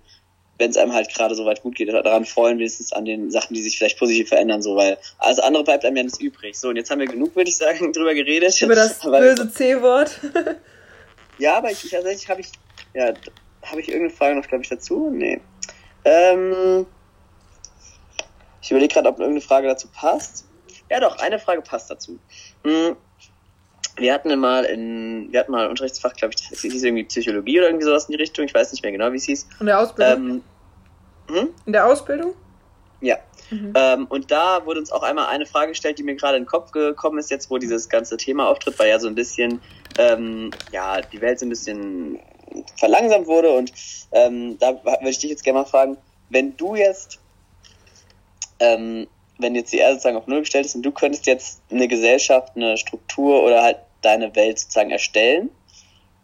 [0.59, 3.55] wenn es einem halt gerade so weit gut geht, daran freuen, wenigstens an den Sachen,
[3.55, 6.57] die sich vielleicht positiv verändern, so, weil alles andere bleibt einem ja nicht übrig.
[6.57, 8.61] So, und jetzt haben wir genug, würde ich sagen, drüber geredet.
[8.61, 10.19] Über das böse C-Wort.
[11.39, 12.51] ja, aber ich, tatsächlich habe ich,
[12.93, 13.13] ja,
[13.65, 15.09] habe ich irgendeine Frage noch, glaube ich, dazu?
[15.11, 15.41] Nee.
[16.05, 16.85] Ähm,
[18.61, 20.45] ich überlege gerade, ob irgendeine Frage dazu passt.
[20.89, 22.19] Ja, doch, eine Frage passt dazu.
[22.63, 22.95] Hm.
[23.97, 27.59] Wir hatten mal in, wir hatten mal ein Unterrichtsfach, glaube ich, das hieß irgendwie Psychologie
[27.59, 28.45] oder irgendwie sowas in die Richtung.
[28.45, 29.47] Ich weiß nicht mehr genau, wie es hieß.
[29.59, 30.41] In der Ausbildung?
[31.27, 31.49] Ähm, hm?
[31.65, 32.33] In der Ausbildung?
[33.01, 33.17] Ja.
[33.49, 33.73] Mhm.
[33.75, 36.49] Ähm, und da wurde uns auch einmal eine Frage gestellt, die mir gerade in den
[36.49, 39.61] Kopf gekommen ist, jetzt wo dieses ganze Thema auftritt, weil ja so ein bisschen,
[39.97, 42.19] ähm, ja, die Welt so ein bisschen
[42.75, 43.51] verlangsamt wurde.
[43.51, 43.71] Und
[44.11, 45.97] ähm, da würde ich dich jetzt gerne mal fragen,
[46.29, 47.19] wenn du jetzt,
[48.59, 49.07] ähm,
[49.37, 52.55] wenn jetzt die Erde sozusagen auf Null gestellt ist und du könntest jetzt eine Gesellschaft,
[52.55, 55.49] eine Struktur oder halt deine Welt sozusagen erstellen,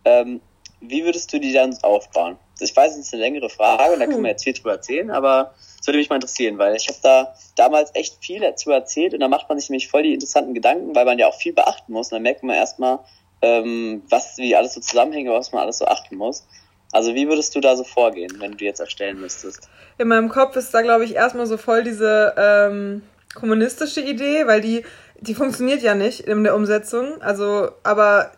[0.05, 0.41] ähm,
[0.81, 2.37] wie würdest du die dann aufbauen?
[2.53, 4.73] Also ich weiß, es ist eine längere Frage und da kann man jetzt viel drüber
[4.73, 8.71] erzählen, aber es würde mich mal interessieren, weil ich habe da damals echt viel dazu
[8.71, 11.35] erzählt und da macht man sich nämlich voll die interessanten Gedanken, weil man ja auch
[11.35, 12.07] viel beachten muss.
[12.07, 12.99] Und dann merkt man erstmal,
[13.41, 16.45] ähm, was, wie alles so zusammenhängt, was man alles so achten muss.
[16.91, 19.69] Also wie würdest du da so vorgehen, wenn du jetzt erstellen müsstest?
[19.97, 23.01] In meinem Kopf ist da, glaube ich, erstmal so voll diese ähm,
[23.33, 24.85] kommunistische Idee, weil die,
[25.19, 27.21] die funktioniert ja nicht in der Umsetzung.
[27.21, 28.31] Also, aber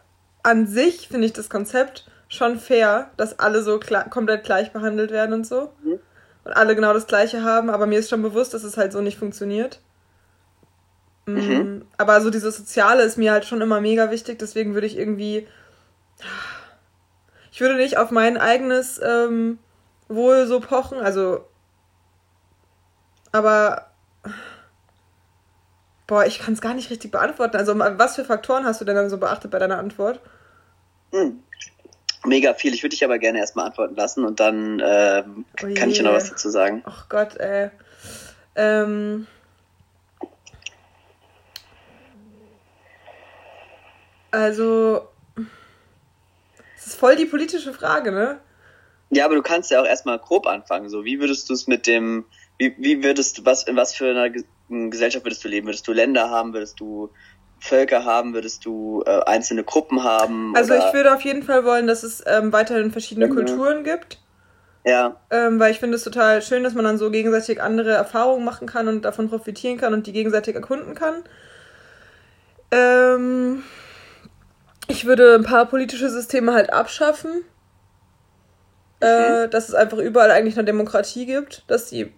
[0.43, 3.79] an sich finde ich das Konzept schon fair, dass alle so
[4.09, 5.69] komplett gleich behandelt werden und so.
[5.83, 5.99] Mhm.
[6.43, 9.01] Und alle genau das Gleiche haben, aber mir ist schon bewusst, dass es halt so
[9.01, 9.81] nicht funktioniert.
[11.27, 11.85] Mm, mhm.
[11.97, 15.47] Aber so dieses Soziale ist mir halt schon immer mega wichtig, deswegen würde ich irgendwie.
[17.51, 19.59] Ich würde nicht auf mein eigenes ähm,
[20.07, 21.45] Wohl so pochen, also.
[23.31, 23.91] Aber.
[26.07, 27.57] Boah, ich kann es gar nicht richtig beantworten.
[27.57, 30.21] Also, was für Faktoren hast du denn dann so beachtet bei deiner Antwort?
[31.11, 31.43] Mhm.
[32.25, 32.73] Mega viel.
[32.73, 36.03] Ich würde dich aber gerne erstmal antworten lassen und dann ähm, oh kann ich ja
[36.03, 36.83] noch was dazu sagen.
[36.85, 37.69] Ach Gott, ey.
[38.55, 39.27] Ähm.
[44.37, 45.01] Also,
[46.77, 48.37] es ist voll die politische Frage, ne?
[49.09, 50.89] Ja, aber du kannst ja auch erstmal grob anfangen.
[50.89, 52.23] So, wie würdest du es mit dem,
[52.59, 54.29] wie, wie würdest du, was, in was für einer
[54.69, 55.65] Gesellschaft würdest du leben?
[55.65, 56.53] Würdest du Länder haben?
[56.53, 57.09] Würdest du
[57.59, 58.35] Völker haben?
[58.35, 60.55] Würdest du äh, einzelne Gruppen haben?
[60.55, 60.87] Also oder?
[60.87, 63.33] ich würde auf jeden Fall wollen, dass es ähm, weiterhin verschiedene mhm.
[63.33, 64.19] Kulturen gibt.
[64.85, 65.19] Ja.
[65.31, 68.67] Ähm, weil ich finde es total schön, dass man dann so gegenseitig andere Erfahrungen machen
[68.67, 71.23] kann und davon profitieren kann und die gegenseitig erkunden kann.
[72.69, 73.63] Ähm,
[74.87, 77.43] ich würde ein paar politische Systeme halt abschaffen.
[79.01, 79.07] Mhm.
[79.07, 82.11] Äh, dass es einfach überall eigentlich eine Demokratie gibt, dass die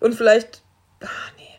[0.00, 0.62] und vielleicht
[1.04, 1.52] ach, nee,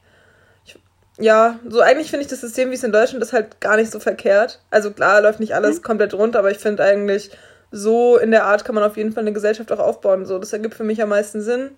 [1.19, 3.91] ja, so eigentlich finde ich das System, wie es in Deutschland ist, halt gar nicht
[3.91, 4.61] so verkehrt.
[4.71, 5.83] Also klar, läuft nicht alles mhm.
[5.83, 7.31] komplett rund, aber ich finde eigentlich,
[7.71, 10.25] so in der Art kann man auf jeden Fall eine Gesellschaft auch aufbauen.
[10.25, 11.77] So, das ergibt für mich am meisten Sinn.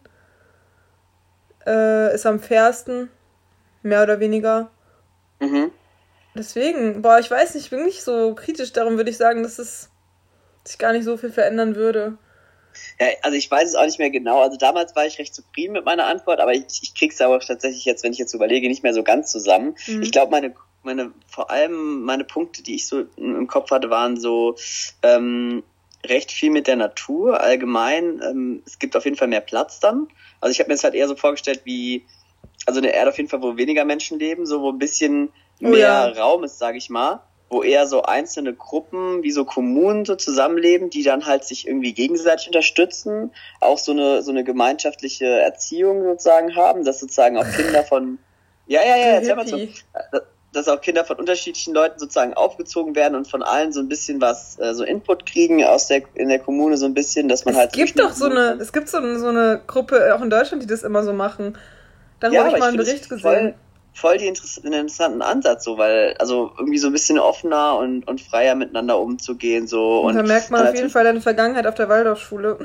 [1.65, 3.09] Äh, ist am fairsten,
[3.81, 4.69] mehr oder weniger.
[5.39, 5.71] Mhm.
[6.35, 9.57] Deswegen, boah, ich weiß nicht, ich bin nicht so kritisch, darum würde ich sagen, dass
[9.57, 9.89] es
[10.65, 12.17] sich gar nicht so viel verändern würde.
[12.99, 14.41] Ja, also ich weiß es auch nicht mehr genau.
[14.41, 17.85] Also damals war ich recht zufrieden mit meiner Antwort, aber ich, ich krieg's aber tatsächlich
[17.85, 19.75] jetzt, wenn ich jetzt überlege, nicht mehr so ganz zusammen.
[19.87, 20.01] Mhm.
[20.01, 24.19] Ich glaube, meine, meine, vor allem meine Punkte, die ich so im Kopf hatte, waren
[24.19, 24.55] so
[25.03, 25.63] ähm,
[26.05, 28.21] recht viel mit der Natur allgemein.
[28.21, 30.07] Ähm, es gibt auf jeden Fall mehr Platz dann.
[30.41, 32.05] Also ich habe mir das halt eher so vorgestellt wie,
[32.65, 35.29] also eine Erde auf jeden Fall, wo weniger Menschen leben, so wo ein bisschen
[35.61, 36.07] oh, mehr ja.
[36.07, 40.89] Raum ist, sage ich mal wo eher so einzelne Gruppen wie so Kommunen so zusammenleben,
[40.89, 46.55] die dann halt sich irgendwie gegenseitig unterstützen, auch so eine so eine gemeinschaftliche Erziehung sozusagen
[46.55, 48.17] haben, dass sozusagen auch Kinder von
[48.67, 49.59] ja ja ja erzähl mal so,
[50.53, 54.21] dass auch Kinder von unterschiedlichen Leuten sozusagen aufgezogen werden und von allen so ein bisschen
[54.21, 57.53] was äh, so Input kriegen aus der in der Kommune so ein bisschen, dass man
[57.53, 60.21] es halt es gibt doch so eine es gibt so eine, so eine Gruppe auch
[60.21, 61.57] in Deutschland, die das immer so machen.
[62.21, 63.21] Darüber ja, habe ich mal einen Bericht gesehen.
[63.21, 63.55] Voll,
[63.95, 68.53] voll die interessanten Ansatz, so, weil, also irgendwie so ein bisschen offener und, und freier
[68.53, 70.01] miteinander umzugehen, so.
[70.01, 72.59] Und, und da merkt man auf jeden Fall deine Vergangenheit auf der Waldorfschule.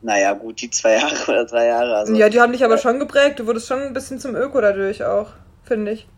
[0.00, 1.96] Naja, gut, die zwei Jahre oder drei Jahre.
[1.96, 3.38] Also, ja, die haben dich aber schon geprägt.
[3.38, 5.28] Du wurdest schon ein bisschen zum Öko dadurch auch,
[5.62, 6.08] finde ich.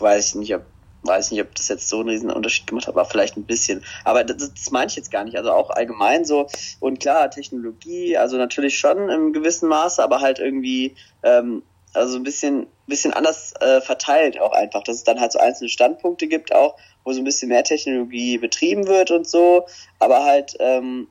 [0.00, 0.62] Weiß ich nicht, ob,
[1.04, 3.84] weiß nicht, ob das jetzt so einen riesen Unterschied gemacht hat, aber vielleicht ein bisschen.
[4.04, 5.36] Aber das, das meine ich jetzt gar nicht.
[5.36, 6.48] Also auch allgemein so.
[6.80, 12.22] Und klar, Technologie, also natürlich schon im gewissen Maße, aber halt irgendwie, ähm, also ein
[12.22, 16.54] bisschen, bisschen anders äh, verteilt auch einfach, dass es dann halt so einzelne Standpunkte gibt
[16.54, 19.66] auch, wo so ein bisschen mehr Technologie betrieben wird und so,
[19.98, 21.08] aber halt, ähm,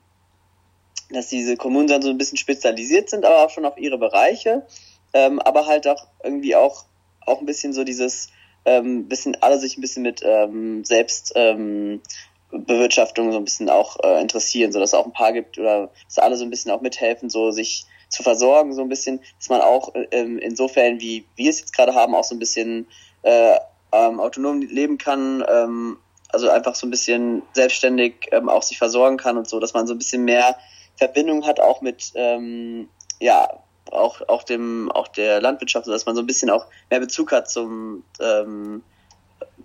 [1.11, 4.65] dass diese Kommunen dann so ein bisschen spezialisiert sind, aber auch schon auf ihre Bereiche,
[5.13, 6.85] ähm, aber halt auch irgendwie auch,
[7.25, 8.29] auch ein bisschen so dieses,
[8.65, 12.01] ähm, bisschen alle sich ein bisschen mit ähm, selbst ähm,
[12.51, 15.89] Bewirtschaftung so ein bisschen auch äh, interessieren, so dass es auch ein paar gibt oder
[16.05, 19.49] dass alle so ein bisschen auch mithelfen, so sich zu versorgen, so ein bisschen, dass
[19.49, 22.87] man auch ähm, insofern, wie wir es jetzt gerade haben, auch so ein bisschen
[23.21, 23.55] äh,
[23.91, 25.97] ähm, autonom leben kann, ähm,
[26.29, 29.87] also einfach so ein bisschen selbstständig ähm, auch sich versorgen kann und so, dass man
[29.87, 30.57] so ein bisschen mehr
[30.97, 33.47] Verbindung hat auch mit, ähm, ja,
[33.91, 37.49] auch, auch dem, auch der Landwirtschaft, dass man so ein bisschen auch mehr Bezug hat
[37.49, 38.83] zum, ähm,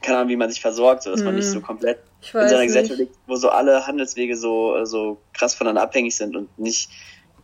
[0.00, 1.24] keine Ahnung, wie man sich versorgt, so dass mm.
[1.24, 1.62] man nicht so mhm.
[1.62, 6.16] komplett in so einer Gesellschaft liegt, wo so alle Handelswege so, so krass voneinander abhängig
[6.16, 6.88] sind und nicht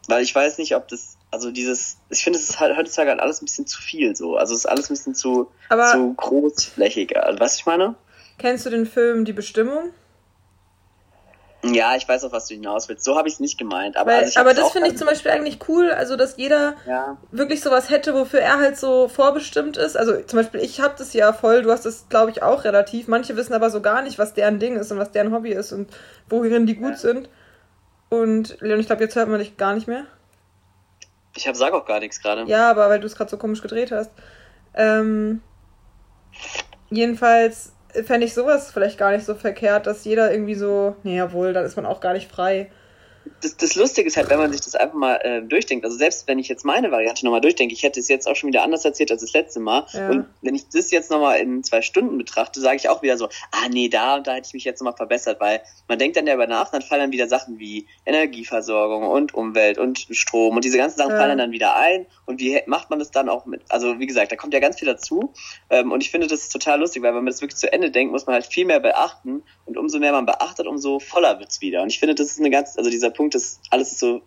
[0.08, 3.20] weil ich weiß nicht, ob das, also dieses, ich finde, es ist halt heutzutage halt
[3.20, 4.36] alles ein bisschen zu viel so.
[4.36, 7.16] Also es ist alles ein bisschen zu, Aber zu großflächig.
[7.16, 7.94] Also, weißt du, ich meine?
[8.38, 9.92] Kennst du den Film Die Bestimmung?
[11.62, 13.04] Ja, ich weiß auch, was du hinaus willst.
[13.04, 13.98] So habe ich es nicht gemeint.
[13.98, 17.18] Aber, Weil, also aber das finde ich zum Beispiel eigentlich cool, also dass jeder ja.
[17.32, 19.96] wirklich sowas hätte, wofür er halt so vorbestimmt ist.
[19.96, 23.08] Also zum Beispiel, ich habe das ja voll, du hast das, glaube ich, auch relativ.
[23.08, 25.72] Manche wissen aber so gar nicht, was deren Ding ist und was deren Hobby ist
[25.72, 25.90] und
[26.30, 26.96] worin die gut ja.
[26.96, 27.28] sind.
[28.10, 30.04] Und Leon, ich glaube, jetzt hört man dich gar nicht mehr.
[31.36, 32.44] Ich hab, sag auch gar nichts gerade.
[32.44, 34.10] Ja, aber weil du es gerade so komisch gedreht hast.
[34.74, 35.40] Ähm,
[36.90, 37.72] jedenfalls
[38.04, 41.64] fände ich sowas vielleicht gar nicht so verkehrt, dass jeder irgendwie so, nee, jawohl, dann
[41.64, 42.70] ist man auch gar nicht frei
[43.42, 46.28] das, das Lustige ist halt, wenn man sich das einfach mal äh, durchdenkt, also selbst
[46.28, 48.84] wenn ich jetzt meine Variante nochmal durchdenke, ich hätte es jetzt auch schon wieder anders
[48.84, 49.86] erzählt als das letzte Mal.
[49.92, 50.10] Ja.
[50.10, 53.28] Und wenn ich das jetzt nochmal in zwei Stunden betrachte, sage ich auch wieder so,
[53.52, 56.26] ah nee, da und da hätte ich mich jetzt nochmal verbessert, weil man denkt dann
[56.26, 60.64] ja über nach, dann fallen dann wieder Sachen wie Energieversorgung und Umwelt und Strom und
[60.64, 61.18] diese ganzen Sachen ja.
[61.18, 62.06] fallen dann wieder ein.
[62.26, 63.62] Und wie macht man das dann auch mit?
[63.68, 65.32] Also wie gesagt, da kommt ja ganz viel dazu.
[65.68, 67.90] Ähm, und ich finde das ist total lustig, weil wenn man das wirklich zu Ende
[67.90, 69.42] denkt, muss man halt viel mehr beachten.
[69.64, 71.82] Und umso mehr man beachtet, umso voller wird's wieder.
[71.82, 74.22] Und ich finde, das ist eine ganz, also dieser Punkt ist, alles ist so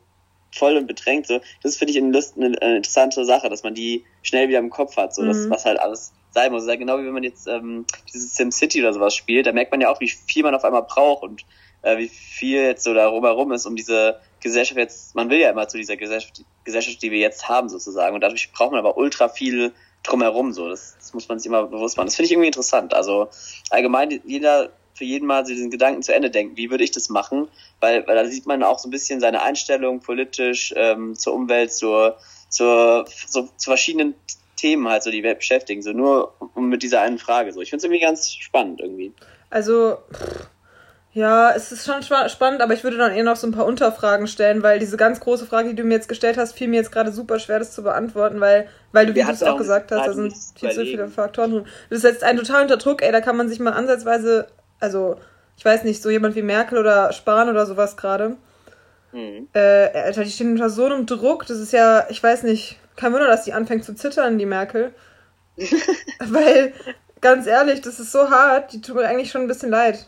[0.51, 4.05] voll und bedrängt, so, das finde ich eine, eine, eine, interessante Sache, dass man die
[4.21, 5.27] schnell wieder im Kopf hat, so, mhm.
[5.27, 6.67] das, was halt alles sein muss.
[6.67, 9.81] Ja, genau wie wenn man jetzt ähm, dieses SimCity oder sowas spielt, da merkt man
[9.81, 11.43] ja auch, wie viel man auf einmal braucht und
[11.83, 15.49] äh, wie viel jetzt so da herum ist, um diese Gesellschaft jetzt, man will ja
[15.49, 18.15] immer zu dieser Gesellschaft, Gesellschaft, die wir jetzt haben, sozusagen.
[18.15, 20.69] Und dadurch braucht man aber ultra viel drumherum, so.
[20.69, 22.07] Das, das muss man sich immer bewusst machen.
[22.07, 22.93] Das finde ich irgendwie interessant.
[22.93, 23.29] Also
[23.69, 26.57] allgemein, jeder für jeden Mal diesen Gedanken zu Ende denken.
[26.57, 27.47] Wie würde ich das machen?
[27.79, 31.73] Weil, weil da sieht man auch so ein bisschen seine Einstellung politisch ähm, zur Umwelt,
[31.73, 32.17] zur,
[32.49, 34.15] zur, so, zu verschiedenen
[34.55, 35.81] Themen halt so, die Welt beschäftigen.
[35.81, 37.51] So nur um mit dieser einen Frage.
[37.51, 39.13] So, ich finde es irgendwie ganz spannend irgendwie.
[39.49, 39.97] Also
[41.15, 44.25] ja, es ist schon spannend, aber ich würde dann eher noch so ein paar Unterfragen
[44.25, 46.91] stellen, weil diese ganz große Frage, die du mir jetzt gestellt hast, fiel mir jetzt
[46.91, 50.07] gerade super schwer, das zu beantworten, weil, weil du, wie du es auch gesagt hast,
[50.07, 51.65] da sind viel zu viele Faktoren drin.
[51.91, 54.47] Das setzt einen total unter Druck, ey, da kann man sich mal ansatzweise
[54.83, 55.17] also
[55.57, 58.35] ich weiß nicht, so jemand wie Merkel oder Spahn oder sowas gerade.
[59.13, 59.47] Mhm.
[59.53, 63.13] Äh, Alter, die stehen unter so einem Druck, das ist ja, ich weiß nicht, kein
[63.13, 64.93] Wunder, dass die anfängt zu zittern, die Merkel.
[66.19, 66.73] Weil,
[67.21, 70.07] ganz ehrlich, das ist so hart, die tut mir eigentlich schon ein bisschen leid.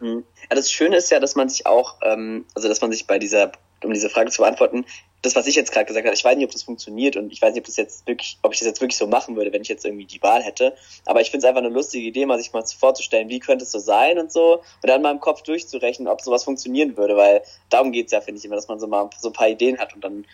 [0.00, 0.24] Mhm.
[0.48, 3.18] Ja, das Schöne ist ja, dass man sich auch, ähm, also dass man sich bei
[3.18, 3.52] dieser,
[3.82, 4.86] um diese Frage zu beantworten,
[5.26, 7.42] das, was ich jetzt gerade gesagt habe, ich weiß nicht, ob das funktioniert und ich
[7.42, 9.62] weiß nicht, ob das jetzt wirklich, ob ich das jetzt wirklich so machen würde, wenn
[9.62, 10.74] ich jetzt irgendwie die Wahl hätte.
[11.04, 13.72] Aber ich finde es einfach eine lustige Idee, mal sich mal vorzustellen, wie könnte es
[13.72, 17.42] so sein und so, und dann mal im Kopf durchzurechnen, ob sowas funktionieren würde, weil
[17.68, 19.94] darum geht's ja, finde ich immer, dass man so mal so ein paar Ideen hat
[19.94, 20.24] und dann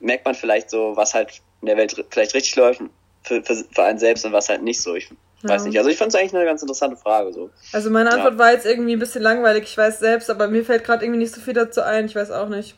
[0.00, 2.82] merkt man vielleicht so, was halt in der Welt vielleicht richtig läuft
[3.22, 4.94] für, für, für einen selbst und was halt nicht so.
[4.96, 5.10] Ich
[5.42, 5.68] weiß ja.
[5.68, 5.78] nicht.
[5.78, 7.32] Also ich fand es eigentlich eine ganz interessante Frage.
[7.32, 7.50] So.
[7.72, 8.38] Also meine Antwort ja.
[8.38, 11.34] war jetzt irgendwie ein bisschen langweilig, ich weiß selbst, aber mir fällt gerade irgendwie nicht
[11.34, 12.76] so viel dazu ein, ich weiß auch nicht.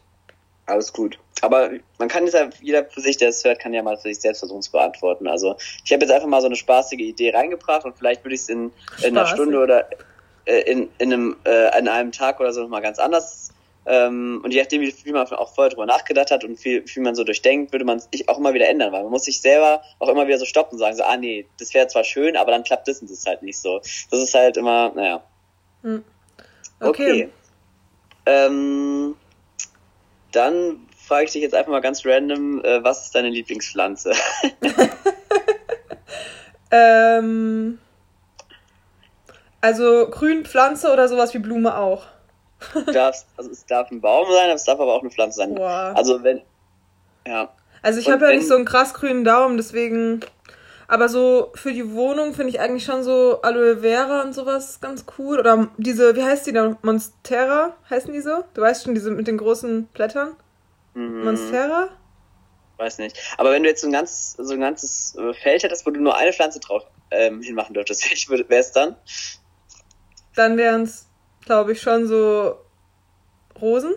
[0.73, 1.19] Alles gut.
[1.43, 4.09] Aber man kann jetzt ja, jeder für sich, der es hört, kann ja mal für
[4.09, 5.29] sich selbst versuchen zu beantworten.
[5.29, 8.41] Also ich habe jetzt einfach mal so eine spaßige Idee reingebracht und vielleicht würde ich
[8.41, 9.87] es in, in einer Stunde oder
[10.47, 13.51] äh, in, in, einem, äh, in einem Tag oder so nochmal ganz anders.
[13.85, 17.03] Ähm, und je nachdem, wie viel man auch vorher drüber nachgedacht hat und wie viel
[17.03, 19.83] man so durchdenkt, würde man sich auch immer wieder ändern, weil man muss sich selber
[19.99, 22.53] auch immer wieder so stoppen und sagen, so, ah nee, das wäre zwar schön, aber
[22.53, 23.81] dann klappt das und das halt nicht so.
[24.11, 25.23] Das ist halt immer, naja.
[25.83, 26.03] Hm.
[26.81, 27.11] Okay.
[27.11, 27.29] okay.
[28.25, 29.17] Ähm,
[30.33, 34.12] dann frage ich dich jetzt einfach mal ganz random, äh, was ist deine Lieblingspflanze?
[36.71, 37.79] ähm,
[39.61, 42.07] also Grünpflanze oder sowas wie Blume auch.
[42.92, 45.57] darfst, also es darf ein Baum sein, es darf aber auch eine Pflanze sein.
[45.57, 45.97] Wow.
[45.97, 46.42] Also wenn,
[47.27, 47.53] ja.
[47.83, 50.21] Also ich habe ja nicht so einen krass grünen Daumen, deswegen
[50.93, 55.07] aber so für die Wohnung finde ich eigentlich schon so Aloe Vera und sowas ganz
[55.17, 55.39] cool.
[55.39, 56.77] Oder diese, wie heißt die da?
[56.83, 58.45] Monstera heißen die so?
[58.53, 60.37] Du weißt schon, diese mit den großen Blättern?
[60.93, 61.25] Mhm.
[61.25, 61.89] Monstera?
[62.77, 63.17] Weiß nicht.
[63.39, 65.99] Aber wenn du jetzt so ein, ganz, so ein ganzes äh, Feld hättest, wo du
[65.99, 68.95] nur eine Pflanze drauf ähm, hinmachen dürftest, wäre es dann?
[70.35, 71.09] Dann wären es,
[71.43, 72.59] glaube ich, schon so
[73.59, 73.95] Rosen.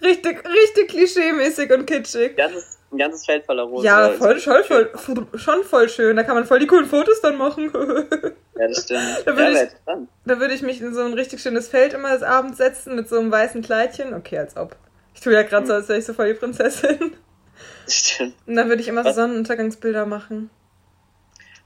[0.00, 2.34] Richtig, richtig klischee-mäßig und kitschig.
[2.38, 3.86] Das ist ein ganzes Feld voller Rosen.
[3.86, 6.16] Ja, voll, voll, voll, schon voll schön.
[6.16, 7.70] Da kann man voll die coolen Fotos dann machen.
[8.58, 9.22] ja, das stimmt.
[9.24, 9.70] Da würde ja, ich,
[10.24, 13.18] da ich mich in so ein richtig schönes Feld immer des Abends setzen mit so
[13.18, 14.14] einem weißen Kleidchen.
[14.14, 14.76] Okay, als ob.
[15.14, 17.16] Ich tue ja gerade so, als wäre ich so voll die Prinzessin.
[17.88, 18.34] Stimmt.
[18.46, 20.50] Und dann würde ich immer so Sonnenuntergangsbilder machen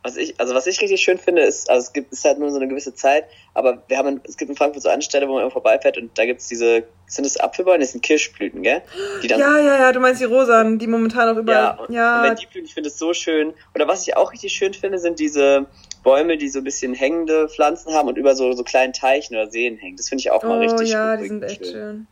[0.07, 2.51] was ich, also was ich richtig schön finde, ist, also es gibt, ist halt nur
[2.51, 5.33] so eine gewisse Zeit, aber wir haben, es gibt in Frankfurt so eine Stelle, wo
[5.33, 7.81] man immer vorbeifährt und da gibt es diese, sind das Apfelbäume?
[7.81, 8.83] Das sind Kirschblüten, gell?
[9.23, 11.71] Ja, ja, ja, du meinst die rosanen, die momentan auch überall, ja.
[11.81, 12.21] Und, ja.
[12.23, 13.53] Und wenn die blühen, ich finde es so schön.
[13.75, 15.66] Oder was ich auch richtig schön finde, sind diese
[16.05, 19.51] Bäume, die so ein bisschen hängende Pflanzen haben und über so, so kleinen Teichen oder
[19.51, 19.97] Seen hängen.
[19.97, 21.73] Das finde ich auch mal oh, richtig ja, die sind echt schön.
[21.73, 22.07] schön.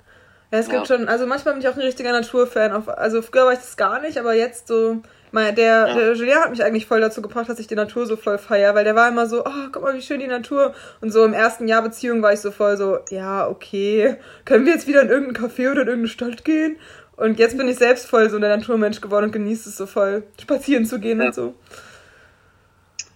[0.51, 2.73] Ja, es gibt schon, also manchmal bin ich auch ein richtiger Naturfan.
[2.89, 5.01] also früher war ich das gar nicht, aber jetzt so,
[5.35, 5.95] mein, der, ja.
[5.95, 8.77] der Julien hat mich eigentlich voll dazu gebracht, dass ich die Natur so voll feier,
[8.77, 10.77] weil der war immer so, oh, guck mal, wie schön die Natur.
[11.01, 14.73] Und so im ersten Jahr Beziehung war ich so voll so, ja, okay, können wir
[14.73, 16.77] jetzt wieder in irgendein Café oder in irgendeine Stadt gehen?
[17.17, 20.23] Und jetzt bin ich selbst voll so der Naturmensch geworden und genieße es so voll,
[20.41, 21.27] spazieren zu gehen ja.
[21.27, 21.55] und so.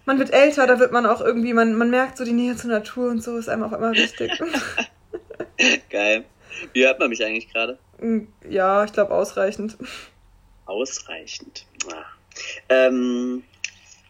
[0.03, 2.69] Man wird älter, da wird man auch irgendwie, man, man merkt so die Nähe zur
[2.69, 4.29] Natur und so, ist einem auch immer wichtig.
[5.89, 6.25] Geil.
[6.73, 7.79] Wie hört man mich eigentlich gerade?
[8.01, 9.77] Mm, ja, ich glaube ausreichend.
[10.65, 11.65] Ausreichend.
[11.87, 12.05] Ah.
[12.69, 13.43] Ähm,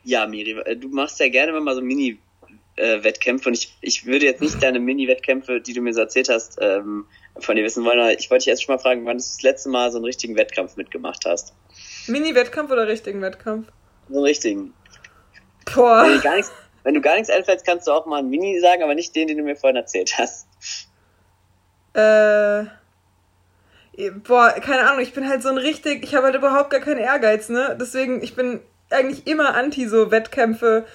[0.03, 4.41] ja, Miri, äh, du machst ja gerne mal so Mini-Wettkämpfe und ich, ich würde jetzt
[4.41, 7.05] nicht deine Mini-Wettkämpfe, die du mir so erzählt hast, ähm,
[7.38, 8.17] von dir wissen wollen.
[8.17, 10.36] Ich wollte dich erst schon mal fragen, wann du das letzte Mal so einen richtigen
[10.36, 11.53] Wettkampf mitgemacht hast.
[12.08, 13.67] Mini-Wettkampf oder richtigen Wettkampf?
[14.08, 14.73] So einen richtigen.
[15.73, 16.05] Boah.
[16.08, 16.51] Wenn, gar nichts,
[16.84, 19.27] wenn du gar nichts einfällst, kannst du auch mal einen Mini sagen, aber nicht den,
[19.27, 20.47] den du mir vorhin erzählt hast.
[21.93, 22.65] Äh.
[24.25, 26.99] Boah, keine Ahnung, ich bin halt so ein richtig, ich habe halt überhaupt gar keinen
[26.99, 27.75] Ehrgeiz, ne?
[27.79, 30.85] Deswegen, ich bin eigentlich immer anti so Wettkämpfe.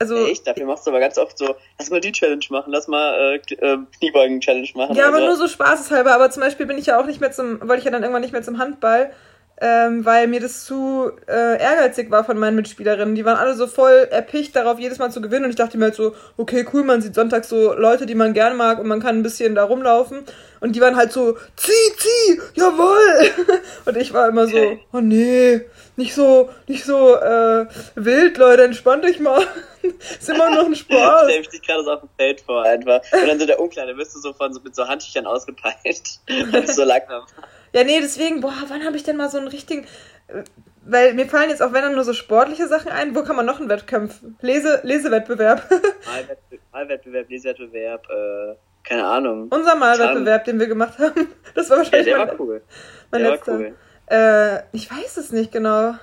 [0.00, 0.46] Also, Echt?
[0.46, 3.54] Dafür machst du aber ganz oft so, lass mal die Challenge machen, lass mal äh,
[3.54, 4.94] äh, Kniebeugen-Challenge machen.
[4.94, 5.26] Ja, aber so.
[5.26, 6.12] nur so spaßeshalber.
[6.14, 8.22] Aber zum Beispiel bin ich ja auch nicht mehr zum, wollte ich ja dann irgendwann
[8.22, 9.12] nicht mehr zum Handball,
[9.60, 13.14] ähm, weil mir das zu äh, ehrgeizig war von meinen Mitspielerinnen.
[13.14, 15.44] Die waren alle so voll erpicht darauf, jedes Mal zu gewinnen.
[15.44, 18.34] Und ich dachte mir halt so, okay, cool, man sieht sonntags so Leute, die man
[18.34, 20.20] gerne mag und man kann ein bisschen da rumlaufen.
[20.60, 23.30] Und die waren halt so, zieh, zieh, jawoll.
[23.84, 25.62] und ich war immer so, oh nee,
[25.96, 27.66] nicht so, nicht so äh,
[27.96, 29.44] wild, Leute, entspannt euch mal.
[30.20, 31.24] ist immer noch ein Spaß.
[31.24, 33.00] Stell mich gerade so auf dem Feld vor, einfach.
[33.12, 36.20] Und dann so der Unkleine, wirst du so von so mit so Handtüchern ausgepeilt.
[36.28, 37.24] und so langsam.
[37.72, 39.86] Ja, nee, deswegen, boah, wann habe ich denn mal so einen richtigen.
[40.28, 40.42] Äh,
[40.90, 43.14] weil mir fallen jetzt auch wenn dann nur so sportliche Sachen ein.
[43.14, 44.22] Wo kann man noch einen Wettkampf?
[44.40, 45.62] Lese, Lesewettbewerb.
[46.72, 48.54] Malwettbewerb, Lesewettbewerb, äh,
[48.84, 49.48] keine Ahnung.
[49.50, 51.28] Unser Malwettbewerb, den wir gemacht haben.
[51.54, 52.06] Das war wahrscheinlich.
[52.06, 52.62] Ja, der mein, war cool.
[53.10, 53.52] Mein der letzter.
[53.52, 53.74] War cool.
[54.10, 55.94] Äh, ich weiß es nicht genau.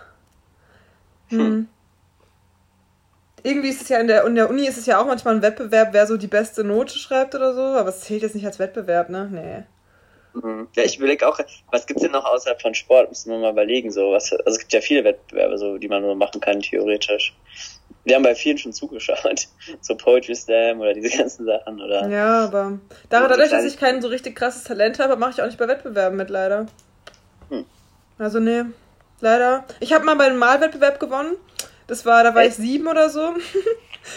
[1.30, 1.40] Hm.
[1.40, 1.68] hm.
[3.42, 5.42] Irgendwie ist es ja in der, in der Uni ist es ja auch manchmal ein
[5.44, 8.58] Wettbewerb, wer so die beste Note schreibt oder so, aber es zählt jetzt nicht als
[8.58, 9.30] Wettbewerb, ne?
[9.32, 9.64] Nee.
[10.36, 10.68] Mhm.
[10.76, 11.40] Ja, ich überlege auch,
[11.72, 13.10] was gibt's denn noch außerhalb von Sport?
[13.10, 13.92] Müssen wir mal überlegen.
[13.92, 17.34] So, was, also es gibt ja viele Wettbewerbe, so, die man nur machen kann, theoretisch.
[18.04, 19.48] Wir haben bei vielen schon zugeschaut.
[19.82, 22.08] So Poetry Slam oder diese ganzen Sachen, oder?
[22.08, 25.58] Ja, aber dadurch, dass ich kein so richtig krasses Talent habe, mache ich auch nicht
[25.58, 26.68] bei Wettbewerben mit, leider.
[27.50, 27.66] Hm.
[28.20, 28.64] Also, nee,
[29.22, 29.66] leider.
[29.80, 31.36] Ich habe mal bei einem Malwettbewerb gewonnen.
[31.88, 32.60] Das war, da war Echt?
[32.60, 33.34] ich sieben oder so.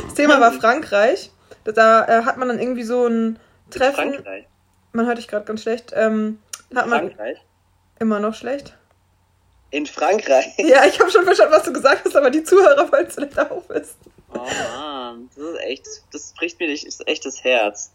[0.04, 1.30] Das Thema war Frankreich.
[1.64, 3.38] Da äh, hat man dann irgendwie so ein
[3.70, 4.12] Treffen.
[4.12, 4.46] Frankreich?
[4.92, 5.92] Man hört dich gerade ganz schlecht.
[5.94, 6.38] Ähm,
[6.74, 7.38] hat In Frankreich?
[7.98, 8.76] immer noch schlecht.
[9.70, 10.54] In Frankreich?
[10.58, 13.38] Ja, ich habe schon verstanden, was du gesagt hast, aber die Zuhörer wollen es nicht
[13.38, 13.96] auch wissen.
[14.32, 17.92] Oh Mann, das ist echt, das bricht mir nicht, ist echt das Herz.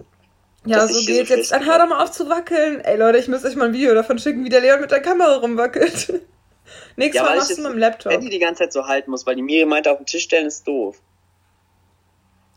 [0.65, 1.51] Ja, so geht's jetzt.
[1.51, 2.79] Dann hör doch mal auf zu wackeln.
[2.82, 5.01] Ey Leute, ich muss euch mal ein Video davon schicken, wie der Leon mit der
[5.01, 6.21] Kamera rumwackelt.
[6.95, 8.13] Nächstes ja, Mal machst du mit dem Laptop.
[8.13, 10.23] Wenn die die ganze Zeit so halten muss, weil die Miri meinte, auf den Tisch
[10.23, 11.01] stellen ist doof.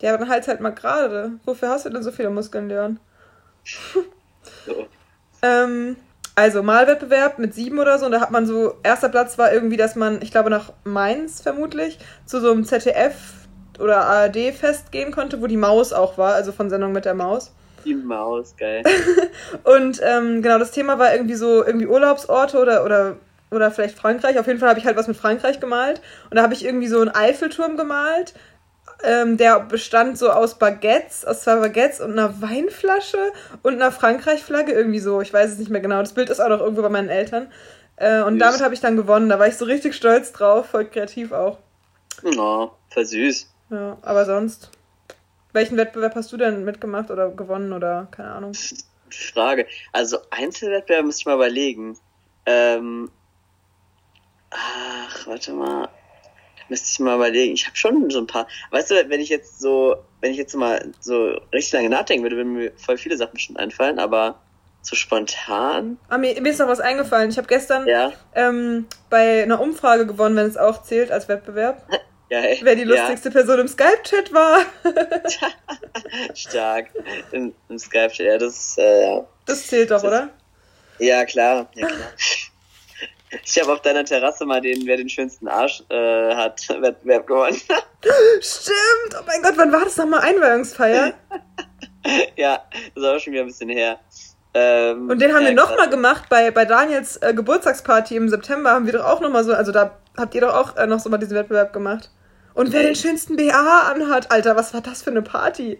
[0.00, 1.32] Ja, aber dann halt's halt mal gerade.
[1.44, 3.00] Wofür hast du denn so viele Muskeln, Leon?
[4.66, 4.86] So.
[5.42, 5.96] ähm,
[6.34, 8.06] also Malwettbewerb mit sieben oder so.
[8.06, 11.40] Und da hat man so, erster Platz war irgendwie, dass man, ich glaube nach Mainz
[11.40, 13.14] vermutlich, zu so einem ZDF
[13.78, 17.52] oder ARD-Fest gehen konnte, wo die Maus auch war, also von Sendung mit der Maus.
[17.84, 18.82] Die Maus, geil.
[19.64, 23.16] und ähm, genau, das Thema war irgendwie so, irgendwie Urlaubsorte oder, oder,
[23.50, 24.38] oder vielleicht Frankreich.
[24.38, 26.02] Auf jeden Fall habe ich halt was mit Frankreich gemalt.
[26.28, 28.34] Und da habe ich irgendwie so einen Eiffelturm gemalt
[29.02, 33.32] ähm, der bestand so aus Baguettes, aus zwei Baguettes und einer Weinflasche
[33.62, 35.20] und einer Frankreich-Flagge, irgendwie so.
[35.20, 36.00] Ich weiß es nicht mehr genau.
[36.00, 37.52] Das Bild ist auch noch irgendwo bei meinen Eltern.
[37.96, 38.40] Äh, und süß.
[38.40, 39.28] damit habe ich dann gewonnen.
[39.28, 41.58] Da war ich so richtig stolz drauf, voll kreativ auch.
[42.24, 43.48] Oh, voll süß.
[43.70, 44.70] Ja, aber sonst.
[45.52, 48.52] Welchen Wettbewerb hast du denn mitgemacht oder gewonnen oder keine Ahnung?
[49.10, 49.66] Frage.
[49.92, 51.98] Also Einzelwettbewerb muss ich mal überlegen.
[52.44, 53.10] Ähm,
[54.50, 55.88] ach, warte mal.
[56.68, 57.54] Müsste ich mal überlegen.
[57.54, 58.46] Ich habe schon so ein paar.
[58.70, 62.36] Weißt du, wenn ich jetzt so, wenn ich jetzt mal so richtig lange nachdenken würde,
[62.36, 64.40] würden mir voll viele Sachen bestimmt einfallen, aber
[64.82, 65.98] so spontan.
[66.08, 67.30] Ah, mir, mir ist noch was eingefallen.
[67.30, 68.12] Ich habe gestern ja?
[68.34, 71.86] ähm, bei einer Umfrage gewonnen, wenn es auch zählt als Wettbewerb.
[72.28, 72.58] Ja, ey.
[72.60, 73.34] Wer die lustigste ja.
[73.34, 74.62] Person im Skype-Chat war.
[76.34, 76.88] Stark.
[77.30, 79.20] Im, im Skype-Chat, ja, das, äh.
[79.44, 80.30] Das zählt doch, das, oder?
[80.98, 81.70] Ja, klar.
[81.74, 82.08] Ja, klar.
[83.44, 87.60] Ich habe auf deiner Terrasse mal den, wer den schönsten Arsch äh, hat, Wettbewerb gewonnen.
[88.40, 89.16] Stimmt!
[89.18, 91.14] Oh mein Gott, wann war das nochmal Einweihungsfeier?
[92.36, 92.62] ja,
[92.94, 93.98] das war auch schon wieder ein bisschen her.
[94.54, 98.70] Ähm, und den haben ja, wir nochmal gemacht bei, bei Daniels äh, Geburtstagsparty im September.
[98.70, 101.10] Haben wir doch auch nochmal so, also da habt ihr doch auch äh, noch so
[101.10, 102.10] mal diesen Wettbewerb gemacht.
[102.54, 105.78] Und wer den schönsten BA anhat, Alter, was war das für eine Party?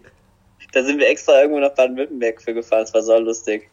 [0.73, 3.71] Da sind wir extra irgendwo nach Baden-Württemberg für gefahren, es war so lustig.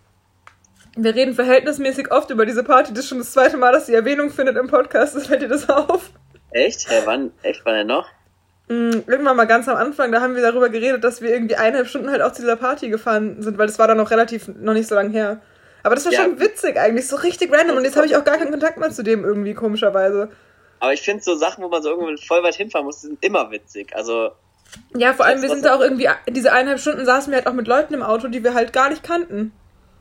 [0.97, 2.93] Wir reden verhältnismäßig oft über diese Party.
[2.93, 5.17] Das ist schon das zweite Mal, dass die Erwähnung findet im Podcast.
[5.17, 6.11] Das fällt dir das auf?
[6.53, 6.89] Echt?
[6.89, 7.33] Hey, wann?
[7.43, 7.63] Echt?
[7.65, 8.07] Wann denn noch?
[8.69, 11.87] Mm, irgendwann mal ganz am Anfang, da haben wir darüber geredet, dass wir irgendwie eineinhalb
[11.89, 14.73] Stunden halt auch zu dieser Party gefahren sind, weil das war dann noch relativ, noch
[14.73, 15.41] nicht so lange her.
[15.83, 16.23] Aber das war Ja.
[16.23, 17.77] schon witzig eigentlich, so richtig random.
[17.77, 20.31] Und jetzt habe ich auch gar keinen Kontakt mehr zu dem irgendwie, komischerweise.
[20.81, 23.51] Aber ich finde so Sachen, wo man so irgendwo voll weit hinfahren muss, sind immer
[23.51, 23.95] witzig.
[23.95, 24.31] Also,
[24.97, 27.53] Ja, vor allem, wir sind da auch irgendwie, diese eineinhalb Stunden saßen wir halt auch
[27.53, 29.53] mit Leuten im Auto, die wir halt gar nicht kannten.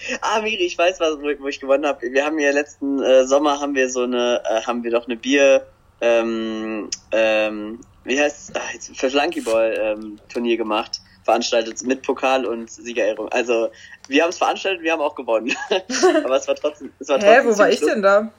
[0.22, 2.12] ah, Miri, ich weiß, was, wo, ich- wo ich gewonnen habe.
[2.12, 5.16] Wir haben ja letzten äh, Sommer haben wir so eine, äh, haben wir doch eine
[5.16, 5.66] Bier,
[6.02, 12.70] ähm, ähm, wie heißt es, ah, für Flunkyball ähm, Turnier gemacht, veranstaltet mit Pokal und
[12.70, 13.30] Siegerehrung.
[13.30, 13.70] Also,
[14.08, 15.56] wir haben es veranstaltet, wir haben auch gewonnen.
[16.26, 18.30] Aber es war trotzdem, es war Hä, trotzdem wo war ich denn da?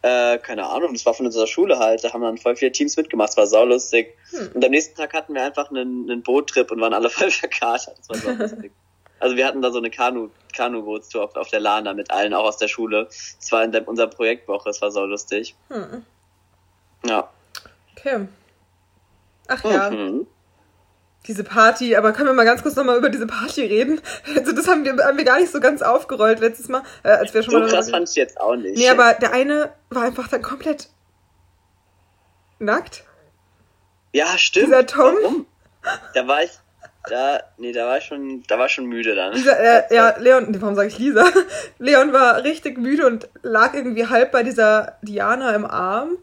[0.00, 2.04] Äh, keine Ahnung, das war von unserer Schule halt.
[2.04, 4.14] Da haben dann voll viele Teams mitgemacht, es war saulustig.
[4.30, 4.50] Hm.
[4.54, 7.96] Und am nächsten Tag hatten wir einfach einen, einen Boottrip und waren alle voll verkatert.
[7.98, 8.72] Das war saulustig.
[9.24, 12.44] Also wir hatten da so eine Kanu, Kanu-Bootstour auf, auf der Lana mit allen, auch
[12.44, 13.04] aus der Schule.
[13.40, 15.54] Das war in der, unserer Projektwoche, es war saulustig.
[15.70, 16.04] Hm,
[17.06, 17.28] Ja.
[17.96, 18.28] okay.
[19.48, 20.26] Ach ja, Mhm.
[21.26, 24.00] diese Party, aber können wir mal ganz kurz nochmal über diese Party reden?
[24.36, 27.32] Also das haben wir, haben wir gar nicht so ganz aufgerollt letztes Mal, äh, als
[27.34, 28.76] wir schon So mal krass darüber- fand ich jetzt auch nicht.
[28.76, 30.88] Nee, aber der eine war einfach dann komplett
[32.58, 33.04] nackt.
[34.12, 34.66] ja, stimmt.
[34.68, 35.14] dieser Tom?
[35.22, 35.46] Warum?
[36.14, 36.50] Da war ich,
[37.08, 39.32] da, nee, da war ich schon, da war ich schon müde dann.
[39.34, 41.24] Dieser, äh, ja, Leon, warum sage ich Lisa?
[41.78, 46.18] Leon war richtig müde und lag irgendwie halb bei dieser Diana im Arm.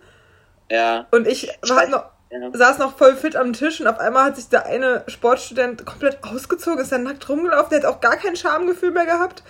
[0.70, 1.06] Ja.
[1.12, 2.50] Und ich, Ich war weiß- noch, ja.
[2.54, 6.20] saß noch voll fit am Tisch und auf einmal hat sich der eine Sportstudent komplett
[6.24, 9.44] ausgezogen, ist dann nackt rumgelaufen, der hat auch gar kein Schamgefühl mehr gehabt.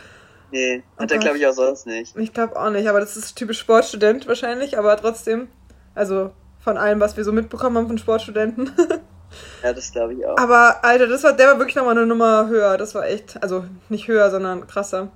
[0.51, 1.21] Nee, hat er Gott.
[1.23, 2.17] glaube ich auch sonst nicht.
[2.17, 5.47] Ich glaube auch nicht, aber das ist typisch Sportstudent wahrscheinlich, aber trotzdem,
[5.95, 8.71] also von allem, was wir so mitbekommen haben von Sportstudenten.
[9.63, 10.37] Ja, das glaube ich auch.
[10.37, 12.77] aber Alter, das war, der war wirklich nochmal eine Nummer höher.
[12.77, 15.09] Das war echt, also nicht höher, sondern krasser.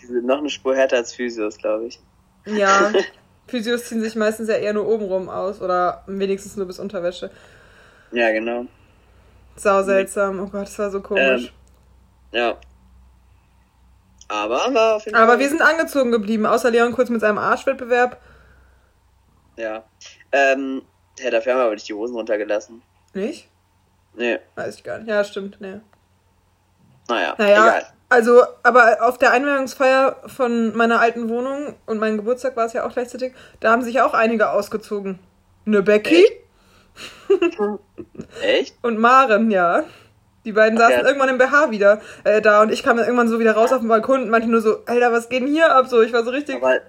[0.00, 2.00] Die sind noch eine Spur härter als Physios, glaube ich.
[2.46, 2.92] Ja,
[3.46, 7.30] Physios ziehen sich meistens ja eher nur obenrum aus oder wenigstens nur bis Unterwäsche.
[8.12, 8.66] Ja, genau.
[9.56, 10.40] Sau seltsam.
[10.40, 11.52] Oh Gott, das war so komisch.
[12.32, 12.56] Ja.
[14.28, 15.38] Aber war auf jeden Aber Fall.
[15.38, 18.20] wir sind angezogen geblieben, außer Leon kurz mit seinem Arschwettbewerb.
[19.56, 19.84] Ja.
[20.32, 20.82] Ähm,
[21.18, 22.82] ja, dafür haben wir aber nicht die Hosen runtergelassen.
[23.14, 23.48] Nicht?
[24.16, 24.38] Nee.
[24.54, 25.08] Weiß ich gar nicht.
[25.08, 25.80] Ja, stimmt, nee.
[27.08, 27.34] Naja.
[27.36, 27.86] Naja, Egal.
[28.08, 32.86] also, aber auf der Einweihungsfeier von meiner alten Wohnung und mein Geburtstag war es ja
[32.86, 35.18] auch gleichzeitig, da haben sich auch einige ausgezogen.
[35.66, 36.24] Ne Becky
[38.42, 38.76] Echt?
[38.82, 39.84] und Maren, ja.
[40.44, 41.06] Die beiden saßen ja.
[41.06, 43.80] irgendwann im BH wieder äh, da und ich kam dann irgendwann so wieder raus auf
[43.80, 45.86] den Balkon und manche nur so, Alter, was geht denn hier ab?
[45.88, 46.56] So, ich war so richtig.
[46.56, 46.80] Aber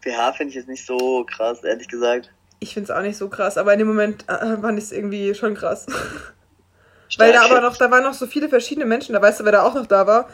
[0.00, 2.32] BH finde ich jetzt nicht so krass, ehrlich gesagt.
[2.58, 5.34] Ich find's auch nicht so krass, aber in dem Moment äh, fand ich es irgendwie
[5.34, 5.86] schon krass.
[7.18, 9.52] Weil da aber noch, da waren noch so viele verschiedene Menschen, da weißt du, wer
[9.52, 10.28] da auch noch da war.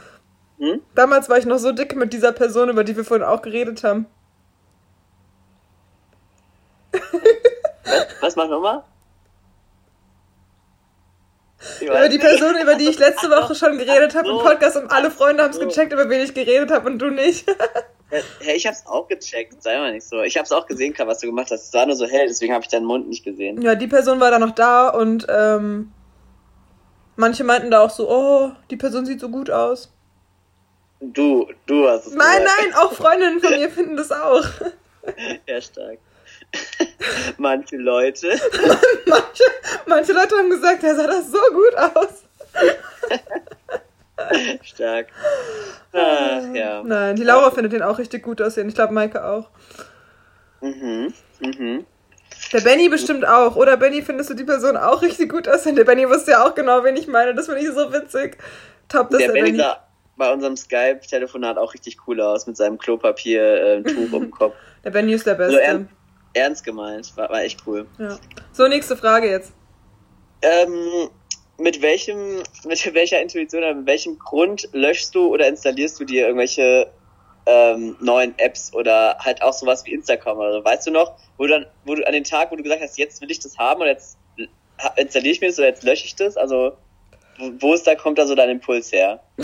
[0.59, 0.81] Hm?
[0.95, 3.85] Damals war ich noch so dick mit dieser Person, über die wir vorhin auch geredet
[3.85, 4.07] haben.
[6.93, 7.03] Was,
[8.20, 8.85] was mach nochmal?
[11.81, 12.18] Über die.
[12.18, 14.39] Person, über die ich letzte Woche schon geredet habe im.
[14.39, 15.66] Podcast und alle Freunde haben es So.
[15.66, 17.47] gecheckt, über wen ich geredet habe und du nicht.
[18.40, 20.20] Hey, ich hab's auch gecheckt, sei mal nicht so.
[20.22, 21.68] Ich hab's auch gesehen, was du gemacht hast.
[21.68, 23.62] Es war nur so hell, deswegen habe ich deinen Mund nicht gesehen.
[23.62, 25.92] Ja, die Person war da noch da und ähm,
[27.16, 29.90] manche meinten da auch so, oh, die Person sieht so gut aus.
[31.00, 32.60] Du, du hast es Nein, gesagt.
[32.60, 34.44] nein, auch Freundinnen von mir finden das auch.
[35.48, 35.98] Ja, stark.
[37.38, 38.28] Manche Leute.
[39.06, 39.44] Manche,
[39.84, 42.22] manche Leute haben gesagt, er sah das so gut aus.
[44.62, 45.08] Stark.
[45.92, 46.82] Ach, ja.
[46.84, 48.68] Nein, die Laura findet den auch richtig gut aussehen.
[48.68, 49.50] Ich glaube, Maike auch.
[50.60, 51.12] Mhm.
[51.40, 51.86] Mhm.
[52.52, 53.56] Der Benny bestimmt auch.
[53.56, 55.76] Oder Benny, findest du die Person auch richtig gut aussehen?
[55.76, 57.34] Der Benny wusste ja auch genau, wen ich meine.
[57.34, 58.38] Das finde ich so witzig.
[58.88, 59.58] Top, dass Der der, Benny Benny.
[59.62, 59.86] sah
[60.16, 64.54] bei unserem Skype-Telefonat auch richtig cool aus mit seinem Klopapier-Tuch um den Kopf.
[64.84, 65.62] Der Benny ist der Also Beste.
[65.70, 65.88] ern
[66.34, 67.86] ernst gemeint, war, war echt cool.
[67.98, 68.18] Ja.
[68.52, 69.52] So, nächste Frage jetzt.
[70.42, 71.08] Ähm,
[71.59, 76.26] mit welchem, mit welcher Intuition oder mit welchem Grund löschst du oder installierst du dir
[76.26, 76.90] irgendwelche
[77.46, 80.64] ähm, neuen Apps oder halt auch sowas wie Instagram oder so?
[80.64, 82.98] Weißt du noch, wo du dann, wo du an den Tag, wo du gesagt hast,
[82.98, 84.18] jetzt will ich das haben oder jetzt
[84.96, 86.36] installiere ich mir das oder jetzt lösche ich das?
[86.36, 86.72] Also
[87.59, 89.20] wo ist da, kommt da so dein Impuls her?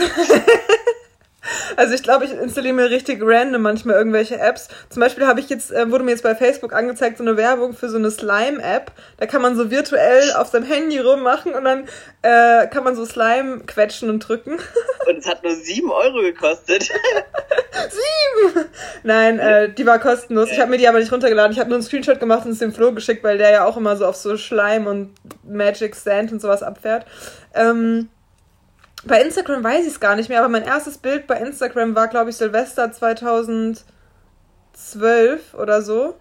[1.76, 4.68] Also ich glaube, ich installiere mir richtig random manchmal irgendwelche Apps.
[4.88, 7.74] Zum Beispiel habe ich jetzt, äh, wurde mir jetzt bei Facebook angezeigt, so eine Werbung
[7.74, 8.90] für so eine Slime-App.
[9.18, 11.88] Da kann man so virtuell auf seinem Handy rummachen und dann
[12.22, 14.58] äh, kann man so Slime quetschen und drücken.
[15.08, 16.90] Und es hat nur sieben Euro gekostet.
[19.04, 20.50] Nein, äh, die war kostenlos.
[20.52, 21.52] Ich habe mir die aber nicht runtergeladen.
[21.52, 23.78] Ich habe nur einen Screenshot gemacht und es dem Flo geschickt, weil der ja auch
[23.78, 25.14] immer so auf so Schleim und
[25.44, 27.06] Magic Sand und sowas abfährt.
[27.54, 28.10] Ähm,
[29.08, 32.08] Bei Instagram weiß ich es gar nicht mehr, aber mein erstes Bild bei Instagram war,
[32.08, 33.84] glaube ich, Silvester 2012
[35.54, 36.14] oder so.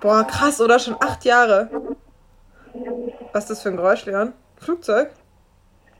[0.00, 0.78] Boah, krass, oder?
[0.78, 1.68] Schon acht Jahre.
[3.32, 4.32] Was ist das für ein Geräusch, Leon?
[4.60, 5.10] Flugzeug?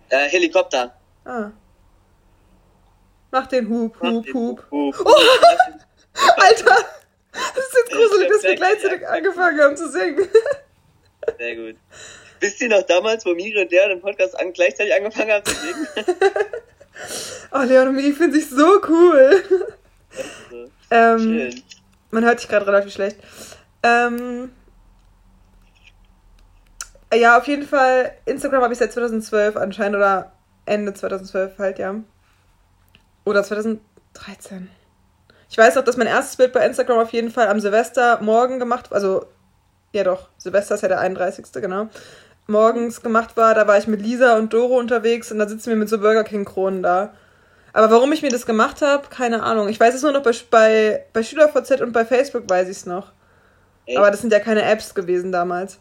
[0.09, 0.95] Äh, Helikopter.
[1.25, 1.51] Ah.
[3.33, 4.65] Mach den Hup, Hup, Hup.
[4.71, 4.95] Hup.
[5.05, 5.13] Oh,
[6.37, 6.77] Alter!
[7.33, 10.29] Das ist jetzt gruselig, dass wir gleichzeitig angefangen haben zu singen.
[11.39, 11.77] Sehr gut.
[12.43, 15.55] Wisst ihr noch damals, wo Miri und der den Podcast an, gleichzeitig angefangen haben zu
[15.55, 15.87] singen?
[17.53, 19.43] Oh, Leon und Miri finden sich so cool.
[20.51, 21.63] So, Ähm, schön.
[22.11, 23.17] man hört dich gerade relativ schlecht.
[23.83, 24.53] Ähm,
[27.13, 28.13] ja, auf jeden Fall.
[28.27, 30.33] Instagram habe ich seit 2012 anscheinend oder
[30.67, 31.95] Ende 2012 halt, ja.
[33.25, 34.71] Oder 2013.
[35.51, 38.93] Ich weiß auch, dass mein erstes Bild bei Instagram auf jeden Fall am Silvestermorgen gemacht,
[38.93, 39.27] also
[39.93, 41.47] ja doch, Silvester ist ja der 31.
[41.55, 41.89] genau.
[42.53, 45.77] Morgens gemacht war, da war ich mit Lisa und Doro unterwegs und da sitzen wir
[45.77, 47.13] mit so Burger King Kronen da.
[47.73, 49.69] Aber warum ich mir das gemacht habe, keine Ahnung.
[49.69, 52.87] Ich weiß es nur noch bei, bei, bei SchülerVZ und bei Facebook weiß ich es
[52.87, 53.13] noch.
[53.87, 53.99] Echt?
[53.99, 55.81] Aber das sind ja keine Apps gewesen damals.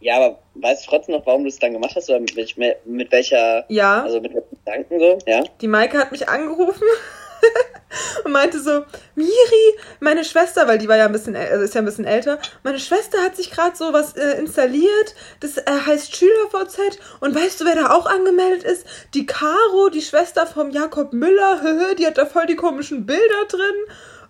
[0.00, 2.10] Ja, aber weißt du trotzdem noch, warum du es dann gemacht hast?
[2.10, 5.18] Oder mit, mit welcher, Ja, also mit welchen Gedanken so?
[5.26, 5.44] Ja?
[5.60, 6.82] die Maike hat mich angerufen
[8.24, 8.84] und meinte so,
[9.14, 12.38] Miri, meine Schwester, weil die war ja ein bisschen, also ist ja ein bisschen älter,
[12.62, 17.60] meine Schwester hat sich gerade so was äh, installiert, das äh, heißt SchülerVZ und weißt
[17.60, 18.86] du, wer da auch angemeldet ist?
[19.14, 23.60] Die Caro, die Schwester vom Jakob Müller, die hat da voll die komischen Bilder drin.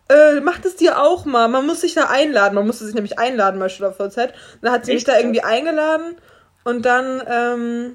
[0.09, 1.49] Äh, macht es dir auch mal.
[1.49, 2.55] Man muss sich da einladen.
[2.55, 4.35] Man musste sich nämlich einladen bei SchülerVZ.
[4.61, 5.09] Dann hat sie mich Echt?
[5.09, 6.17] da irgendwie eingeladen
[6.65, 7.95] und dann ähm,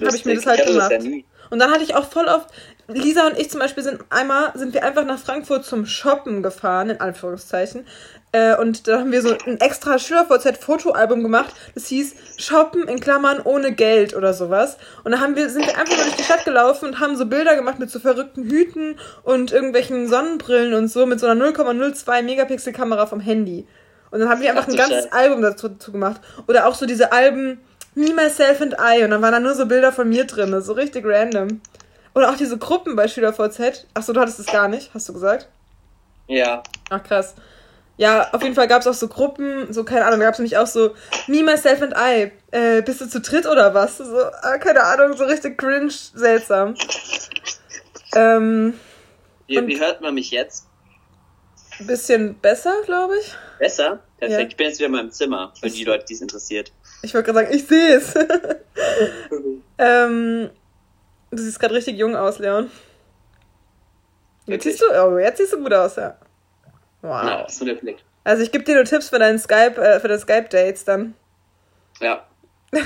[0.00, 0.92] habe ich mir das halt gemacht.
[0.92, 1.10] Das ja.
[1.50, 2.48] Und dann hatte ich auch voll oft,
[2.90, 6.88] Lisa und ich zum Beispiel sind einmal, sind wir einfach nach Frankfurt zum Shoppen gefahren,
[6.88, 7.86] in Anführungszeichen.
[8.32, 13.40] Äh, und da haben wir so ein extra SchülerVZ-Fotoalbum gemacht, das hieß Shoppen in Klammern
[13.44, 14.78] ohne Geld oder sowas.
[15.04, 17.26] Und da haben wir, sind wir einfach nur durch die Stadt gelaufen und haben so
[17.26, 22.22] Bilder gemacht mit so verrückten Hüten und irgendwelchen Sonnenbrillen und so mit so einer 0,02
[22.22, 23.66] Megapixel Kamera vom Handy.
[24.10, 25.12] Und dann haben wir einfach Ach ein ganzes Scheiße.
[25.12, 26.22] Album dazu, dazu gemacht.
[26.46, 27.60] Oder auch so diese Alben
[27.94, 29.04] Me, Myself and I.
[29.04, 30.58] Und dann waren da nur so Bilder von mir drin.
[30.62, 31.60] So richtig random.
[32.18, 33.86] Oder auch diese Gruppen bei SchülerVZ.
[33.94, 35.46] Achso, du hattest es gar nicht, hast du gesagt?
[36.26, 36.64] Ja.
[36.90, 37.36] Ach krass.
[37.96, 40.56] Ja, auf jeden Fall gab es auch so Gruppen, so keine Ahnung, gab es nämlich
[40.56, 40.96] auch so
[41.28, 42.32] Me, Myself and I.
[42.50, 43.98] Äh, bist du zu dritt oder was?
[43.98, 46.74] So, ah, keine Ahnung, so richtig cringe, seltsam.
[48.16, 48.74] Ähm,
[49.46, 50.66] Wie, wie hört man mich jetzt?
[51.78, 53.32] bisschen besser, glaube ich.
[53.60, 54.00] Besser?
[54.18, 54.40] Perfekt.
[54.40, 54.48] Ja.
[54.48, 56.72] Ich bin jetzt wieder in meinem Zimmer, für die Leute, die es interessiert.
[57.02, 58.12] Ich wollte gerade sagen, ich sehe es.
[59.78, 60.50] ähm,
[61.30, 62.70] du siehst gerade richtig jung aus, Leon.
[64.46, 66.16] Jetzt siehst du, oh, jetzt siehst du gut aus, ja.
[67.02, 67.50] Na, Wow.
[67.50, 67.98] so der Blick.
[68.24, 71.14] Also ich gebe dir nur Tipps für deinen Skype, äh, für deine Skype-Dates dann.
[72.00, 72.24] Ja.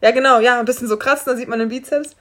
[0.00, 2.14] Ja, genau, ja, ein bisschen so kratzen, dann sieht man den Bizeps.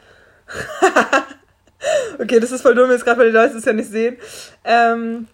[2.19, 4.17] okay, das ist voll dumm jetzt gerade, weil die Leute es ja nicht sehen.
[4.63, 5.27] Ähm,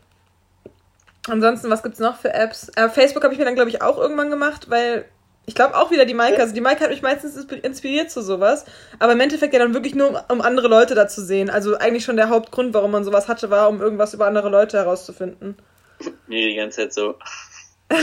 [1.30, 2.70] ansonsten, was gibt's noch für Apps?
[2.76, 5.06] Äh, Facebook habe ich mir dann, glaube ich, auch irgendwann gemacht, weil
[5.46, 6.40] ich glaube auch wieder die Maike.
[6.42, 8.66] Also die Maike hat mich meistens insp- inspiriert zu sowas.
[9.00, 11.50] Aber im Endeffekt ja dann wirklich nur, um, andere Leute da zu sehen.
[11.50, 14.78] Also eigentlich schon der Hauptgrund, warum man sowas hatte, war, um irgendwas über andere Leute
[14.78, 15.58] herauszufinden.
[16.28, 17.16] Nee, die ganze Zeit so.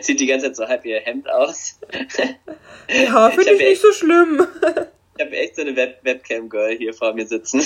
[0.00, 1.78] Sieht die ganze Zeit so halb ihr Hemd aus.
[2.88, 4.46] Ja, finde hab ich nicht so schlimm.
[5.18, 7.62] Ich habe echt so eine Web Webcam-Girl hier vor mir sitzen.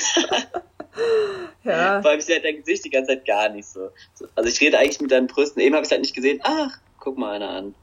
[1.64, 2.00] ja.
[2.00, 3.90] Vor allem, sie hat dein Gesicht die ganze Zeit gar nicht so.
[4.14, 5.60] So, Also ich rede eigentlich mit deinen Brüsten.
[5.60, 6.38] Eben habe ich es halt nicht gesehen.
[6.44, 7.74] Ach, guck mal einer an.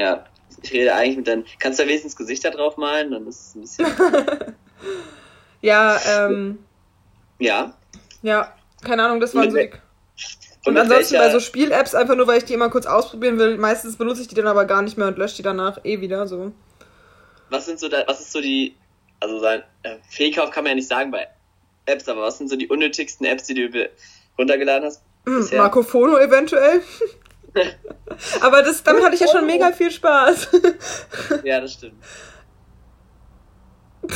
[0.00, 0.24] Ja,
[0.62, 1.44] ich rede eigentlich mit deinen...
[1.58, 3.10] Kannst du wenigstens Gesichter drauf malen?
[3.10, 3.86] Dann ist es ein bisschen...
[5.62, 6.58] Ja, ähm,
[7.38, 7.74] Ja.
[8.22, 9.68] ja, keine Ahnung, das waren so Und
[10.72, 13.58] mit ansonsten welcher- bei so Spiel-Apps einfach nur, weil ich die immer kurz ausprobieren will.
[13.58, 16.26] Meistens benutze ich die dann aber gar nicht mehr und lösche die danach eh wieder
[16.26, 16.52] so.
[17.50, 18.74] Was sind so da, was ist so die,
[19.20, 21.26] also sein äh, Fehlkauf kann man ja nicht sagen bei
[21.84, 23.90] Apps, aber was sind so die unnötigsten Apps, die du
[24.38, 25.02] runtergeladen hast?
[25.26, 25.58] Hm, Bisher?
[25.60, 26.80] Marco Fono eventuell.
[28.40, 30.48] aber das, damit hatte ich ja schon mega viel Spaß.
[31.44, 31.94] Ja, das stimmt.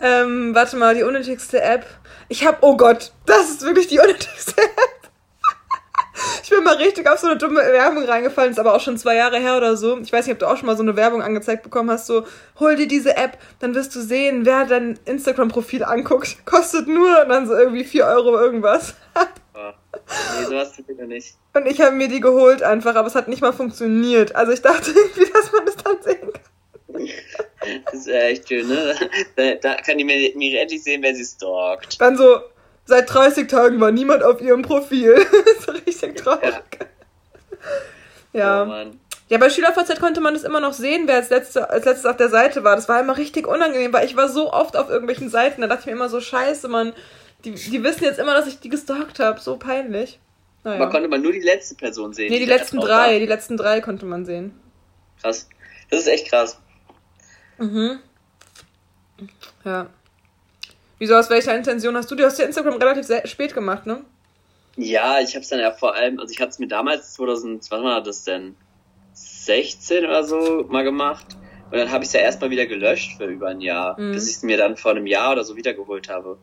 [0.00, 1.86] ähm, warte mal, die unnötigste App.
[2.28, 4.98] Ich hab, oh Gott, das ist wirklich die unnötigste App.
[6.42, 9.16] Ich bin mal richtig auf so eine dumme Werbung reingefallen, ist aber auch schon zwei
[9.16, 9.98] Jahre her oder so.
[9.98, 12.24] Ich weiß nicht, ob du auch schon mal so eine Werbung angezeigt bekommen hast, so,
[12.58, 16.44] hol dir diese App, dann wirst du sehen, wer dein Instagram-Profil anguckt.
[16.46, 18.94] Kostet nur und dann so irgendwie 4 Euro irgendwas.
[20.08, 20.40] Oh.
[20.40, 21.36] Nee, sowas tut mir nicht.
[21.54, 24.34] Und ich habe mir die geholt einfach, aber es hat nicht mal funktioniert.
[24.34, 27.08] Also ich dachte irgendwie, dass man das dann sehen kann.
[27.84, 28.94] Das ist echt schön, ne?
[29.36, 32.00] Da, da kann die mir, mir endlich sehen, wer sie stalkt.
[32.00, 32.40] Dann so,
[32.86, 35.24] seit 30 Tagen war niemand auf ihrem Profil.
[35.66, 36.54] so richtig traurig.
[37.52, 38.64] Oh Ja.
[38.64, 38.98] Mann.
[39.28, 42.16] Ja, bei SchülerVZ konnte man das immer noch sehen, wer als, letzte, als letztes auf
[42.16, 42.76] der Seite war.
[42.76, 45.80] Das war immer richtig unangenehm, weil ich war so oft auf irgendwelchen Seiten, da dachte
[45.80, 46.94] ich mir immer so, scheiße, man,
[47.44, 49.40] die, die wissen jetzt immer, dass ich die gestalkt habe.
[49.40, 50.18] So peinlich.
[50.64, 50.78] Naja.
[50.78, 52.30] Man konnte man nur die letzte Person sehen.
[52.30, 53.18] Nee, die, die letzten drei, war.
[53.18, 54.58] die letzten drei konnte man sehen.
[55.20, 55.48] Krass.
[55.90, 56.58] Das ist echt krass.
[57.58, 58.00] Mhm.
[59.64, 59.88] Ja.
[60.98, 62.16] Wieso, aus welcher Intention hast du?
[62.16, 64.04] Du hast ja Instagram relativ spät gemacht, ne?
[64.76, 68.02] Ja, ich hab's dann ja vor allem, also ich es mir damals 2000, wann war
[68.02, 68.54] das denn?
[69.12, 71.26] 16 oder so mal gemacht.
[71.70, 74.12] Und dann habe ich es ja erstmal wieder gelöscht für über ein Jahr, mhm.
[74.12, 76.38] bis ich es mir dann vor einem Jahr oder so wiedergeholt habe.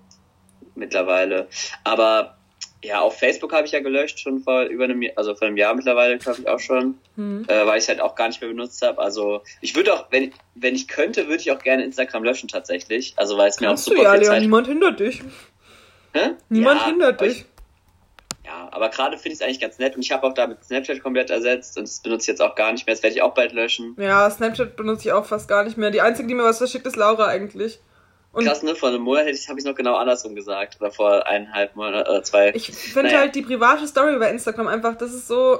[0.76, 1.48] Mittlerweile.
[1.84, 2.38] Aber
[2.84, 5.58] ja, auf Facebook habe ich ja gelöscht, schon vor über einem Jahr, also vor einem
[5.58, 7.46] Jahr mittlerweile, glaube ich auch schon, mhm.
[7.48, 9.02] äh, weil ich es halt auch gar nicht mehr benutzt habe.
[9.02, 13.14] Also ich würde auch, wenn, wenn ich könnte, würde ich auch gerne Instagram löschen tatsächlich.
[13.18, 14.42] Also weil es mir auch super du ja, viel Leon, Zeit...
[14.42, 15.24] niemand hindert dich.
[16.14, 16.32] Hä?
[16.50, 17.46] Niemand ja, hindert dich.
[18.46, 21.02] Ja, aber gerade finde ich es eigentlich ganz nett und ich habe auch damit Snapchat
[21.02, 22.94] komplett ersetzt und das benutze ich jetzt auch gar nicht mehr.
[22.94, 23.96] Das werde ich auch bald löschen.
[24.00, 25.90] Ja, Snapchat benutze ich auch fast gar nicht mehr.
[25.90, 27.80] Die einzige, die mir was verschickt, ist Laura eigentlich.
[28.36, 28.76] Und Krass, ne?
[28.76, 30.78] Vor einem Monat habe ich es noch genau andersrum gesagt.
[30.82, 32.52] Oder vor eineinhalb Monaten oder zwei.
[32.54, 33.20] Ich finde naja.
[33.20, 35.60] halt die private Story bei Instagram einfach, das ist so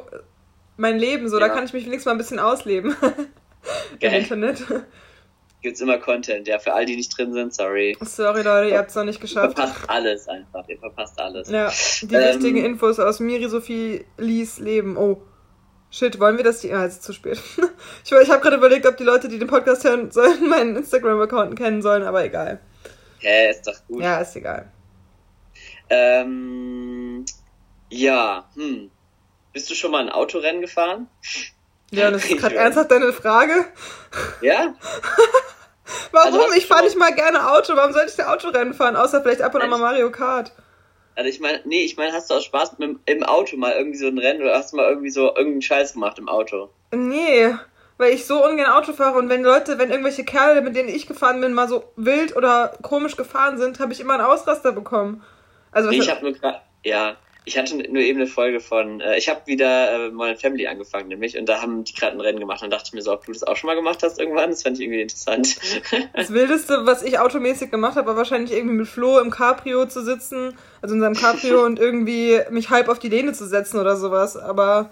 [0.76, 1.30] mein Leben.
[1.30, 1.48] So, ja.
[1.48, 2.96] da kann ich mich wenigstens mal ein bisschen ausleben.
[4.00, 4.62] Im Internet
[5.66, 6.48] gibt's immer Content.
[6.48, 7.98] Ja, für all die nicht drin sind, sorry.
[8.02, 9.58] Sorry, Leute, ihr habt's noch nicht geschafft.
[9.58, 10.68] Ihr verpasst alles einfach.
[10.68, 11.50] Ihr verpasst alles.
[11.50, 11.72] Ja,
[12.04, 14.96] die ähm, wichtigen Infos aus Miri Sophie Lies Leben.
[14.96, 15.22] Oh.
[15.96, 16.60] Shit, wollen wir das?
[16.60, 17.40] Die, ah, jetzt ist zu spät.
[18.04, 21.56] ich ich habe gerade überlegt, ob die Leute, die den Podcast hören sollen, meinen Instagram-Account
[21.58, 22.60] kennen sollen, aber egal.
[23.20, 24.04] Hä, ist doch gut.
[24.04, 24.70] Ja, ist egal.
[25.90, 27.24] Ähm,
[27.90, 28.92] ja, hm.
[29.54, 31.08] Bist du schon mal ein Autorennen gefahren?
[31.92, 33.54] Ja, das ist gerade ernsthaft deine Frage.
[34.42, 34.76] Ja?
[36.12, 36.42] Warum?
[36.42, 37.74] Also ich fahre nicht mal gerne Auto.
[37.78, 38.98] Warum sollte ich denn Autorennen fahren?
[38.98, 40.52] Außer vielleicht ab und an mal Mario Kart.
[41.16, 43.98] Also ich meine, nee, ich meine, hast du auch Spaß mit, im Auto mal irgendwie
[43.98, 46.70] so ein Rennen oder hast du mal irgendwie so irgendeinen Scheiß gemacht im Auto?
[46.94, 47.56] Nee,
[47.98, 51.08] weil ich so ungern Auto fahre und wenn Leute, wenn irgendwelche Kerle, mit denen ich
[51.08, 55.24] gefahren bin, mal so wild oder komisch gefahren sind, habe ich immer einen Ausraster bekommen.
[55.72, 59.18] Also nee, ich habe nur gerade, ja, ich hatte nur eben eine Folge von, äh,
[59.18, 62.40] ich habe wieder äh, Modern Family angefangen, nämlich, und da haben die gerade ein Rennen
[62.40, 64.50] gemacht und dachte ich mir so, ob du das auch schon mal gemacht hast irgendwann,
[64.50, 65.56] das fand ich irgendwie interessant.
[66.14, 70.04] Das Wildeste, was ich automäßig gemacht habe, war wahrscheinlich irgendwie mit Flo im Cabrio zu
[70.04, 73.96] sitzen, also in seinem Cabrio und irgendwie mich halb auf die Lehne zu setzen oder
[73.96, 74.90] sowas, aber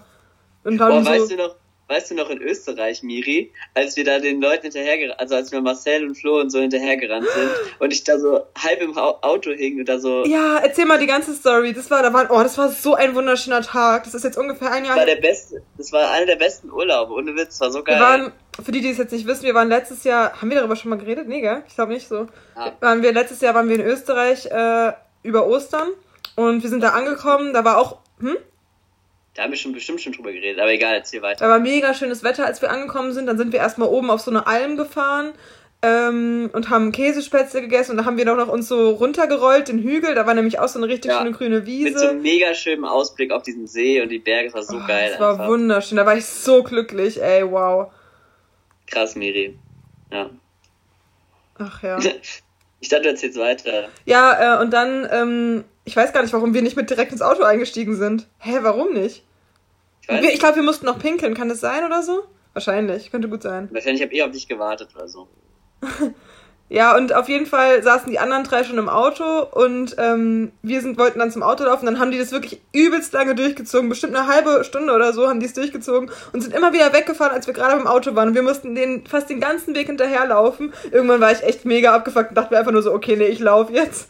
[0.62, 1.56] und dann Boah, so, weißt du noch,
[1.88, 5.60] weißt du noch in Österreich, Miri, als wir da den Leuten hinterhergerannt, also als wir
[5.60, 9.78] Marcel und Flo und so hinterhergerannt sind und ich da so halb im Auto hing
[9.78, 10.24] und da so.
[10.24, 11.72] Ja, erzähl mal die ganze Story.
[11.72, 14.04] Das war, da war, oh, das war so ein wunderschöner Tag.
[14.04, 14.96] Das ist jetzt ungefähr ein Jahr.
[14.96, 17.82] Das war der beste, das war einer der besten Urlaube, ohne Witz, das war so
[17.82, 17.96] geil.
[17.96, 18.32] Wir waren,
[18.62, 20.90] für die, die es jetzt nicht wissen, wir waren letztes Jahr, haben wir darüber schon
[20.90, 21.28] mal geredet?
[21.28, 21.62] Nee, gell?
[21.68, 22.28] Ich glaube nicht so.
[22.56, 22.72] Ja.
[22.80, 24.92] Waren wir, letztes Jahr waren wir in Österreich, äh,
[25.24, 25.88] über Ostern
[26.36, 28.36] und wir sind da angekommen, da war auch, hm?
[29.34, 31.44] Da haben wir schon bestimmt schon drüber geredet, aber egal, erzähl weiter.
[31.44, 33.26] Da war mega schönes Wetter, als wir angekommen sind.
[33.26, 35.32] Dann sind wir erstmal oben auf so eine Alm gefahren
[35.84, 39.80] ähm, und haben Käsespätzle gegessen und da haben wir doch noch uns so runtergerollt, den
[39.80, 40.14] Hügel.
[40.14, 41.90] Da war nämlich auch so eine richtig ja, schöne grüne Wiese.
[41.90, 44.76] Mit so einem mega schönen Ausblick auf diesen See und die Berge, das war so
[44.76, 45.10] oh, geil.
[45.10, 45.48] Das war einfach.
[45.48, 47.92] wunderschön, da war ich so glücklich, ey, wow.
[48.86, 49.58] Krass, Miri.
[50.10, 50.30] Ja.
[51.58, 51.98] Ach ja.
[52.80, 53.88] ich dachte, du erzählst weiter.
[54.06, 57.22] Ja, äh, und dann, ähm, ich weiß gar nicht, warum wir nicht mit direkt ins
[57.22, 58.26] Auto eingestiegen sind.
[58.38, 59.24] Hä, warum nicht?
[60.08, 61.34] Ich, ich glaube, wir mussten noch pinkeln.
[61.34, 62.24] Kann das sein oder so?
[62.52, 63.10] Wahrscheinlich.
[63.10, 63.68] Könnte gut sein.
[63.72, 65.28] Wahrscheinlich habe ich auf dich gewartet oder so.
[66.68, 70.80] ja, und auf jeden Fall saßen die anderen drei schon im Auto und ähm, wir
[70.80, 71.84] sind, wollten dann zum Auto laufen.
[71.84, 73.88] Dann haben die das wirklich übelst lange durchgezogen.
[73.90, 77.34] Bestimmt eine halbe Stunde oder so haben die es durchgezogen und sind immer wieder weggefahren,
[77.34, 78.28] als wir gerade im Auto waren.
[78.28, 80.72] Und wir mussten den fast den ganzen Weg hinterherlaufen.
[80.90, 83.40] Irgendwann war ich echt mega abgefuckt und dachte mir einfach nur so, okay, nee, ich
[83.40, 84.08] laufe jetzt.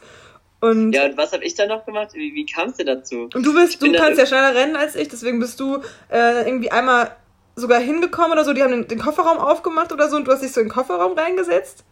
[0.65, 2.15] Und ja, und was habe ich dann noch gemacht?
[2.15, 3.29] Wie, wie kamst du dazu?
[3.35, 6.71] Und du bist, du kannst ja schneller rennen als ich, deswegen bist du äh, irgendwie
[6.71, 7.15] einmal
[7.55, 8.55] sogar hingekommen oder so.
[8.55, 10.73] Die haben den, den, Kofferraum aufgemacht oder so und du hast dich so in den
[10.73, 11.85] Kofferraum reingesetzt.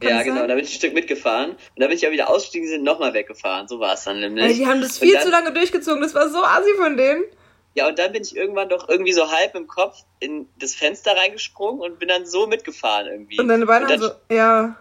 [0.00, 2.28] Kann ja, genau, da bin ich ein Stück mitgefahren und da bin ich auch wieder
[2.28, 3.68] ausgestiegen, sind nochmal weggefahren.
[3.68, 4.42] So war es dann nämlich.
[4.42, 7.22] Also die haben das viel dann, zu lange durchgezogen, das war so assi von denen.
[7.74, 11.16] Ja, und dann bin ich irgendwann doch irgendwie so halb im Kopf in das Fenster
[11.16, 13.38] reingesprungen und bin dann so mitgefahren irgendwie.
[13.38, 14.76] Und deine Beine haben so, ja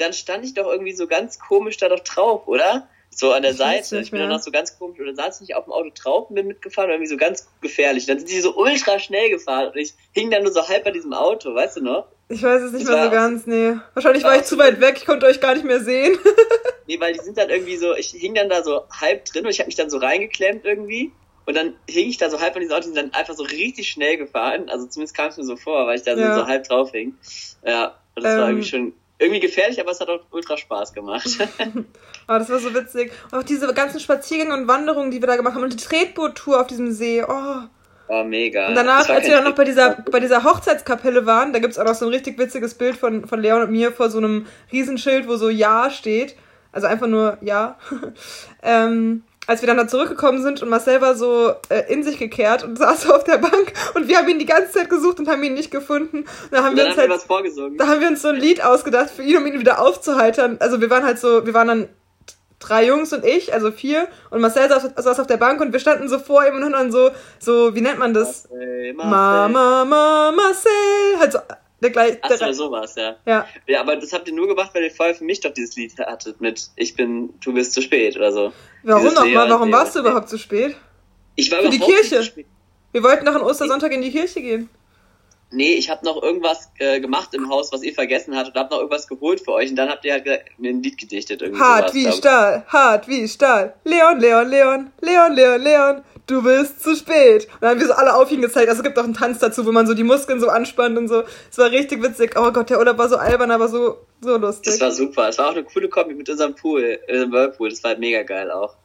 [0.00, 2.88] dann stand ich doch irgendwie so ganz komisch da doch drauf, oder?
[3.10, 4.00] So an der ich Seite.
[4.00, 6.34] Ich bin dann noch so ganz komisch, oder saß ich auf dem Auto drauf und
[6.34, 8.06] bin mitgefahren, irgendwie so ganz gefährlich.
[8.06, 10.90] Dann sind die so ultra schnell gefahren und ich hing dann nur so halb bei
[10.90, 12.08] diesem Auto, weißt du noch?
[12.28, 13.74] Ich weiß es nicht das mehr so ganz, nee.
[13.92, 16.18] Wahrscheinlich war, war ich zu weit weg, ich konnte euch gar nicht mehr sehen.
[16.88, 19.50] nee, weil die sind dann irgendwie so, ich hing dann da so halb drin und
[19.50, 21.12] ich habe mich dann so reingeklemmt irgendwie.
[21.46, 23.88] Und dann hing ich da so halb von diesen Autos und dann einfach so richtig
[23.88, 24.70] schnell gefahren.
[24.70, 26.34] Also zumindest kam es mir so vor, weil ich da ja.
[26.34, 27.18] so, halb drauf hing.
[27.64, 28.92] Ja, und das ähm, war irgendwie schon
[29.24, 31.26] irgendwie gefährlich, aber es hat auch ultra Spaß gemacht.
[31.74, 31.82] oh,
[32.26, 33.12] das war so witzig.
[33.30, 36.60] Und auch diese ganzen Spaziergänge und Wanderungen, die wir da gemacht haben und die Tretboot-Tour
[36.60, 37.24] auf diesem See.
[37.26, 37.62] Oh.
[38.06, 38.68] Oh, mega.
[38.68, 41.78] Und danach, als wir dann noch bei dieser, bei dieser Hochzeitskapelle waren, da gibt es
[41.78, 44.46] auch noch so ein richtig witziges Bild von, von Leon und mir vor so einem
[44.70, 46.36] Riesenschild, wo so Ja steht.
[46.70, 47.78] Also einfach nur Ja.
[48.62, 52.64] ähm, als wir dann da zurückgekommen sind und Marcel war so äh, in sich gekehrt
[52.64, 55.42] und saß auf der Bank und wir haben ihn die ganze Zeit gesucht und haben
[55.42, 56.24] ihn nicht gefunden.
[56.50, 57.76] Da haben wir uns haben halt, vorgesungen.
[57.78, 60.56] Da haben wir uns so ein Lied ausgedacht für ihn, um ihn wieder aufzuheitern.
[60.60, 61.88] Also wir waren halt so, wir waren dann
[62.58, 65.80] drei Jungs und ich, also vier, und Marcel saß, saß auf der Bank und wir
[65.80, 68.48] standen so vor ihm und haben dann so, so, wie nennt man das?
[68.48, 69.10] Marcel, Marcel.
[69.10, 71.18] Mama, Mama, Marcel.
[71.18, 71.38] Halt so
[71.84, 73.16] der gleich, der Achso, so war's, ja.
[73.26, 73.46] ja.
[73.66, 75.94] Ja, aber das habt ihr nur gemacht, weil ihr vorher für mich doch dieses Lied
[75.98, 78.54] hattet mit Ich bin, du bist zu spät oder so.
[78.84, 79.50] Warum nochmal?
[79.50, 80.74] Warum warst du überhaupt zu spät?
[81.34, 82.32] Ich war für die Kirche.
[82.92, 84.70] Wir wollten noch an Ostersonntag in die Kirche gehen
[85.50, 88.70] nee, ich habe noch irgendwas äh, gemacht im Haus, was ihr vergessen habt und hab
[88.70, 89.70] noch irgendwas geholt für euch.
[89.70, 91.42] Und dann habt ihr halt gesagt, mir ein Lied gedichtet.
[91.42, 93.74] Irgendwie hart sowas, wie Stahl, hart wie Stahl.
[93.84, 97.44] Leon, Leon, Leon, Leon, Leon, Leon, du bist zu spät.
[97.44, 98.68] Und dann haben wir so alle auf ihn gezeigt.
[98.68, 101.08] Also es gibt auch einen Tanz dazu, wo man so die Muskeln so anspannt und
[101.08, 101.22] so.
[101.50, 102.34] Es war richtig witzig.
[102.36, 104.72] Oh Gott, der Urlaub war so albern, aber so, so lustig.
[104.72, 105.28] Das war super.
[105.28, 107.70] Es war auch eine coole Kombi mit unserem Pool, unserem Whirlpool.
[107.70, 108.76] Das war mega geil auch.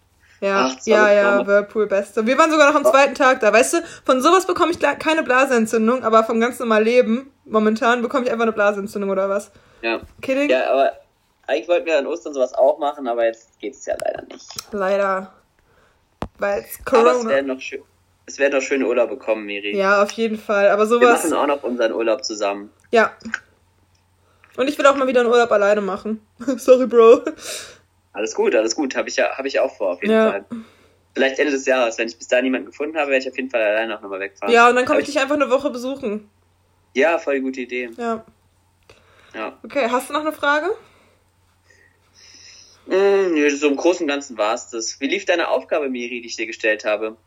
[0.41, 2.25] Ja, Ach, ja, ja, Whirlpool beste.
[2.25, 3.51] Wir waren sogar noch am zweiten Tag da.
[3.51, 8.25] Weißt du, von sowas bekomme ich keine Blasenentzündung, aber vom ganz normalen Leben momentan bekomme
[8.25, 9.51] ich einfach eine Blasenentzündung oder was?
[9.81, 9.99] Ja.
[10.21, 10.49] Kidding?
[10.49, 10.93] Ja, aber
[11.47, 14.47] eigentlich wollten wir an Ostern sowas auch machen, aber jetzt geht es ja leider nicht.
[14.71, 15.33] Leider.
[16.37, 17.09] Weil es Corona.
[17.09, 17.81] Aber es wäre noch schön.
[18.61, 19.75] Schöne Urlaub bekommen, Miri.
[19.75, 20.69] Ja, auf jeden Fall.
[20.69, 21.23] Aber sowas.
[21.23, 22.71] Wir machen auch noch unseren Urlaub zusammen.
[22.91, 23.11] Ja.
[24.55, 26.25] Und ich will auch mal wieder einen Urlaub alleine machen.
[26.57, 27.21] Sorry, Bro.
[28.13, 28.95] Alles gut, alles gut.
[28.95, 30.31] Habe ich, ja, hab ich auch vor, auf jeden ja.
[30.31, 30.45] Fall.
[31.13, 31.97] Vielleicht Ende des Jahres.
[31.97, 34.19] Wenn ich bis da niemanden gefunden habe, werde ich auf jeden Fall alleine auch nochmal
[34.19, 34.53] wegfahren.
[34.53, 36.29] Ja, und dann komme ich, dich einfach eine Woche besuchen.
[36.93, 37.89] Ja, voll die gute Idee.
[37.97, 38.25] Ja.
[39.33, 39.59] ja.
[39.63, 40.75] Okay, hast du noch eine Frage?
[42.87, 44.99] Mm, so im Großen und Ganzen war es das.
[44.99, 47.17] Wie lief deine Aufgabe, Miri, die ich dir gestellt habe?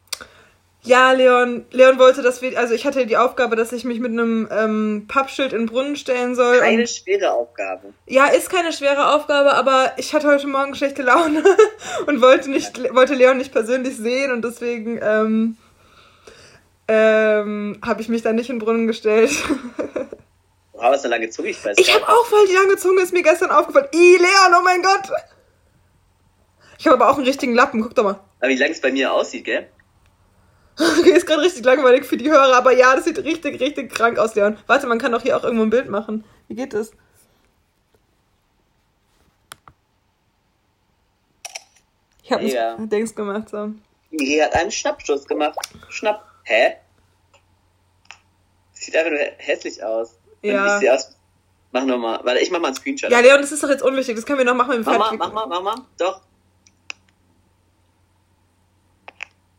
[0.84, 4.10] Ja, Leon, Leon wollte, dass wir, also ich hatte die Aufgabe, dass ich mich mit
[4.10, 6.58] einem ähm, Pappschild in den Brunnen stellen soll.
[6.58, 7.94] Keine schwere Aufgabe.
[8.06, 11.44] Ja, ist keine schwere Aufgabe, aber ich hatte heute Morgen schlechte Laune
[12.06, 12.92] und wollte nicht, ja.
[12.94, 15.56] wollte Leon nicht persönlich sehen und deswegen ähm,
[16.88, 19.30] ähm, habe ich mich dann nicht in den Brunnen gestellt.
[20.72, 21.78] Wow, was eine lange Zunge ich weiß.
[21.78, 23.86] Ich habe auch voll die lange Zunge, ist mir gestern aufgefallen.
[23.94, 25.12] I, Leon, oh mein Gott!
[26.76, 28.18] Ich habe aber auch einen richtigen Lappen, guck doch mal.
[28.40, 29.68] Aber wie lang es bei mir aussieht, gell?
[30.78, 34.18] Okay, ist gerade richtig langweilig für die Hörer, aber ja, das sieht richtig, richtig krank
[34.18, 34.56] aus, Leon.
[34.66, 36.24] Warte, man kann doch hier auch irgendwo ein Bild machen.
[36.48, 36.92] Wie geht das?
[42.22, 42.76] Ich habe ja.
[42.78, 43.72] Dings gemacht, so.
[44.10, 45.58] Migi hat einen Schnappschuss gemacht.
[45.88, 46.26] Schnapp.
[46.44, 46.76] Hä?
[48.72, 50.18] Sieht einfach nur hässlich aus.
[50.42, 50.80] Ja.
[50.80, 51.16] Ich aus.
[51.72, 52.20] Mach nochmal.
[52.22, 53.10] Warte, ich mach mal einen Screenshot.
[53.10, 54.16] Ja, Leon, das ist doch jetzt unwichtig.
[54.16, 55.86] Das können wir noch machen, wenn wir fertig Mach mal, mach mal, mach mal.
[55.98, 56.20] Doch.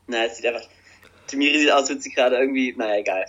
[0.08, 0.68] Na, es sieht einfach.
[1.36, 3.26] Miri sieht aus, wird sie gerade irgendwie, naja, egal.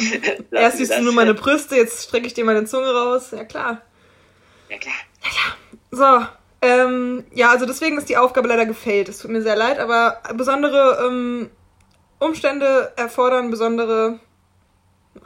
[0.50, 3.30] Erst siehst du nur meine Brüste, jetzt strecke ich dir meine Zunge raus.
[3.32, 3.82] Ja, klar.
[4.68, 4.94] Ja, klar.
[5.22, 5.56] Ja, klar.
[5.90, 6.26] So,
[6.66, 9.08] ähm, ja, also deswegen ist die Aufgabe leider gefällt.
[9.08, 11.50] Es tut mir sehr leid, aber besondere ähm,
[12.18, 14.18] Umstände erfordern besondere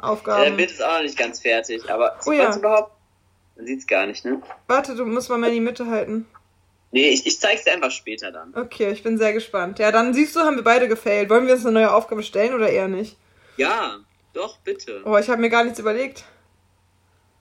[0.00, 0.42] Aufgaben.
[0.42, 2.54] Ja, der Bild ist auch noch nicht ganz fertig, aber oh, ja.
[2.54, 2.92] überhaupt?
[3.56, 4.42] Man sieht es gar nicht, ne?
[4.66, 6.26] Warte, du musst mal mehr in die Mitte halten.
[6.90, 8.54] Nee, ich, ich zeig's dir einfach später dann.
[8.54, 9.78] Okay, ich bin sehr gespannt.
[9.78, 11.28] Ja, dann siehst du, haben wir beide gefailt.
[11.28, 13.16] Wollen wir uns eine neue Aufgabe stellen oder eher nicht?
[13.56, 13.98] Ja,
[14.32, 15.02] doch, bitte.
[15.04, 16.24] Oh, ich habe mir gar nichts überlegt.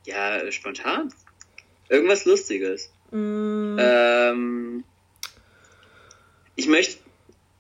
[0.05, 1.13] Ja, äh, spontan.
[1.89, 2.91] Irgendwas Lustiges.
[3.11, 3.77] Mm.
[3.79, 4.83] Ähm,
[6.55, 7.01] ich möchte.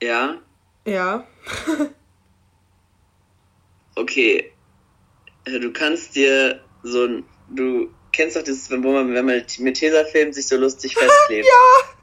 [0.01, 0.37] Ja.
[0.85, 1.25] Ja.
[3.95, 4.51] okay.
[5.45, 7.25] Äh, du kannst dir so ein.
[7.49, 11.45] Du kennst du das, wenn man, wenn man mit Tesafilm sich so lustig festklebt?
[11.45, 11.93] ja!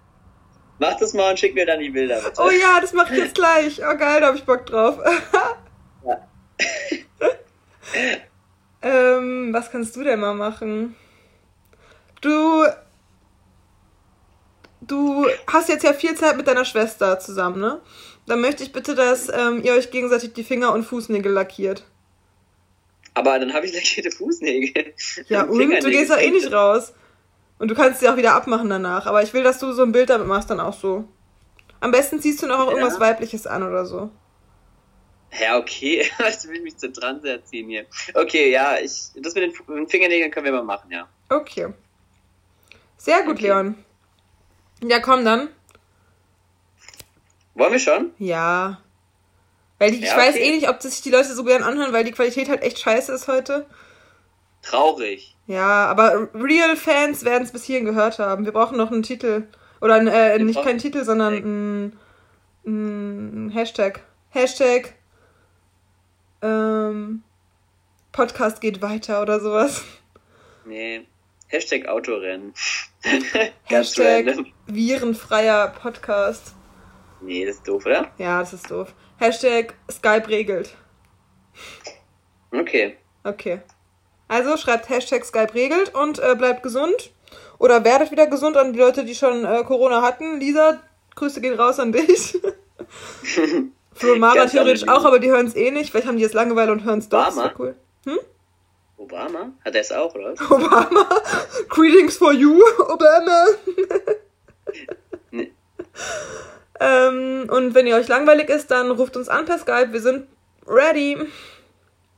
[0.78, 2.40] Mach das mal und schick mir dann die Bilder, bitte.
[2.40, 3.80] Oh ja, das mach ich jetzt gleich.
[3.80, 4.98] Oh geil, da hab ich Bock drauf.
[6.04, 6.28] ja.
[8.82, 10.96] ähm, was kannst du denn mal machen?
[12.20, 12.66] Du.
[14.80, 17.80] Du hast jetzt ja viel Zeit mit deiner Schwester zusammen, ne?
[18.26, 21.84] Dann möchte ich bitte, dass ähm, ihr euch gegenseitig die Finger und Fußnägel lackiert.
[23.14, 24.94] Aber dann habe ich lackierte Fußnägel.
[25.28, 26.92] Ja, und du gehst da eh nicht raus.
[27.58, 29.06] Und du kannst sie auch wieder abmachen danach.
[29.06, 31.04] Aber ich will, dass du so ein Bild damit machst, dann auch so.
[31.80, 32.70] Am besten ziehst du noch ja.
[32.70, 34.10] irgendwas Weibliches an oder so.
[35.40, 36.08] Ja, okay.
[36.28, 37.86] Ich will mich zu Trans erziehen hier.
[38.14, 41.08] Okay, ja, ich, das mit den Fingernägeln können wir mal machen, ja.
[41.28, 41.68] Okay.
[42.96, 43.46] Sehr gut, okay.
[43.46, 43.84] Leon.
[44.82, 45.48] Ja, komm dann.
[47.54, 48.10] Wollen wir schon?
[48.18, 48.80] Ja.
[49.78, 50.48] Weil die, ja, ich weiß okay.
[50.48, 52.78] eh nicht, ob das sich die Leute so gern anhören, weil die Qualität halt echt
[52.78, 53.66] scheiße ist heute.
[54.62, 55.36] Traurig.
[55.46, 58.44] Ja, aber Real Fans werden es bis hierhin gehört haben.
[58.44, 59.46] Wir brauchen noch einen Titel.
[59.80, 61.98] Oder äh, nicht keinen Titel, sondern ein,
[62.64, 64.00] einen Hashtag.
[64.30, 64.94] Hashtag
[66.40, 67.22] ähm,
[68.12, 69.82] Podcast geht weiter oder sowas.
[70.64, 71.06] Nee.
[71.48, 72.54] Hashtag Autorennen.
[73.64, 76.54] Hashtag virenfreier Podcast.
[77.20, 78.10] Nee, das ist doof, oder?
[78.18, 78.94] Ja, das ist doof.
[79.18, 80.74] Hashtag Skype regelt.
[82.52, 82.96] Okay.
[83.24, 83.60] Okay.
[84.28, 87.12] Also schreibt Hashtag Skype regelt und äh, bleibt gesund.
[87.58, 90.40] Oder werdet wieder gesund an die Leute, die schon äh, Corona hatten.
[90.40, 90.80] Lisa,
[91.14, 92.38] Grüße gehen raus an dich.
[93.92, 95.90] Flo und Mara theoretisch auch, aber die hören es eh nicht.
[95.90, 97.24] Vielleicht haben die jetzt Langeweile und hören es doch.
[97.24, 97.54] Das Obama?
[97.58, 97.76] cool.
[98.06, 98.18] Hm?
[98.96, 99.52] Obama?
[99.64, 100.32] Hat er es auch, oder?
[100.50, 101.06] Obama.
[101.68, 103.46] Greetings for you, Obama.
[105.30, 105.52] Nee.
[106.80, 109.92] Ähm, und wenn ihr euch langweilig ist, dann ruft uns an per Skype.
[109.92, 110.26] Wir sind
[110.66, 111.16] ready.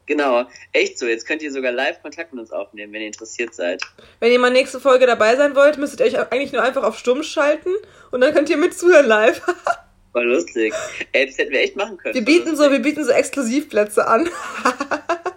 [0.06, 0.46] Genau.
[0.72, 1.06] Echt so.
[1.06, 3.82] Jetzt könnt ihr sogar live Kontakt mit uns aufnehmen, wenn ihr interessiert seid.
[4.20, 6.96] Wenn ihr mal nächste Folge dabei sein wollt, müsstet ihr euch eigentlich nur einfach auf
[6.96, 7.70] Stumm schalten
[8.12, 9.42] und dann könnt ihr mitzuhören live.
[10.12, 10.72] Voll lustig.
[11.12, 12.14] Ey, das hätten wir echt machen können.
[12.14, 14.24] Wir bieten so, wir bieten so Exklusivplätze an.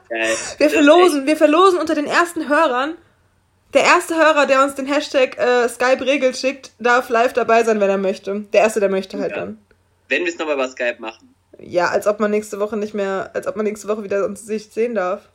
[0.08, 0.28] Geil.
[0.58, 2.96] Wir Das verlosen, wir verlosen unter den ersten Hörern.
[3.74, 7.80] Der erste Hörer, der uns den Hashtag äh, Skype regelt schickt, darf live dabei sein,
[7.80, 8.42] wenn er möchte.
[8.54, 9.38] Der erste, der möchte halt Ja.
[9.38, 9.60] dann.
[10.08, 11.36] Wenn wir es nochmal über Skype machen.
[11.60, 14.44] Ja, als ob man nächste Woche nicht mehr, als ob man nächste Woche wieder uns
[14.46, 15.30] sich sehen darf.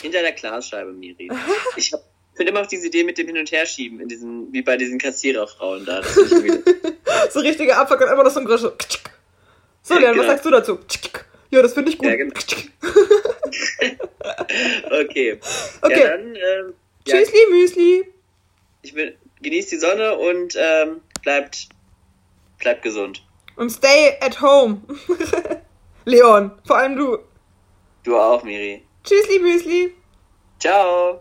[0.00, 1.30] Hinter der Glasscheibe, Miri.
[1.76, 2.00] Ich hab,
[2.34, 4.98] finde immer noch diese Idee mit dem Hin- und Herschieben, in diesen, wie bei diesen
[4.98, 6.02] Kassiererfrauen da.
[7.30, 8.62] So richtige Abfuck und immer noch so ein Geräusch.
[9.82, 10.28] So, Ja, Leon, was genau.
[10.32, 10.78] sagst du dazu?
[11.50, 12.08] Ja, das finde ich gut.
[12.08, 12.34] Ja, genau.
[15.02, 15.38] okay.
[15.82, 16.00] Okay.
[16.00, 16.74] Ja, dann, ähm,
[17.06, 18.04] ja, Tschüssli, Müsli.
[18.82, 21.68] ich will, genießt die Sonne und ähm, bleibt,
[22.58, 23.24] bleibt gesund.
[23.56, 24.82] Und stay at home.
[26.04, 27.18] Leon, vor allem du.
[28.04, 28.82] Du auch, Miri.
[29.04, 29.94] Tschüssli, Müsli.
[30.58, 31.20] Ciao.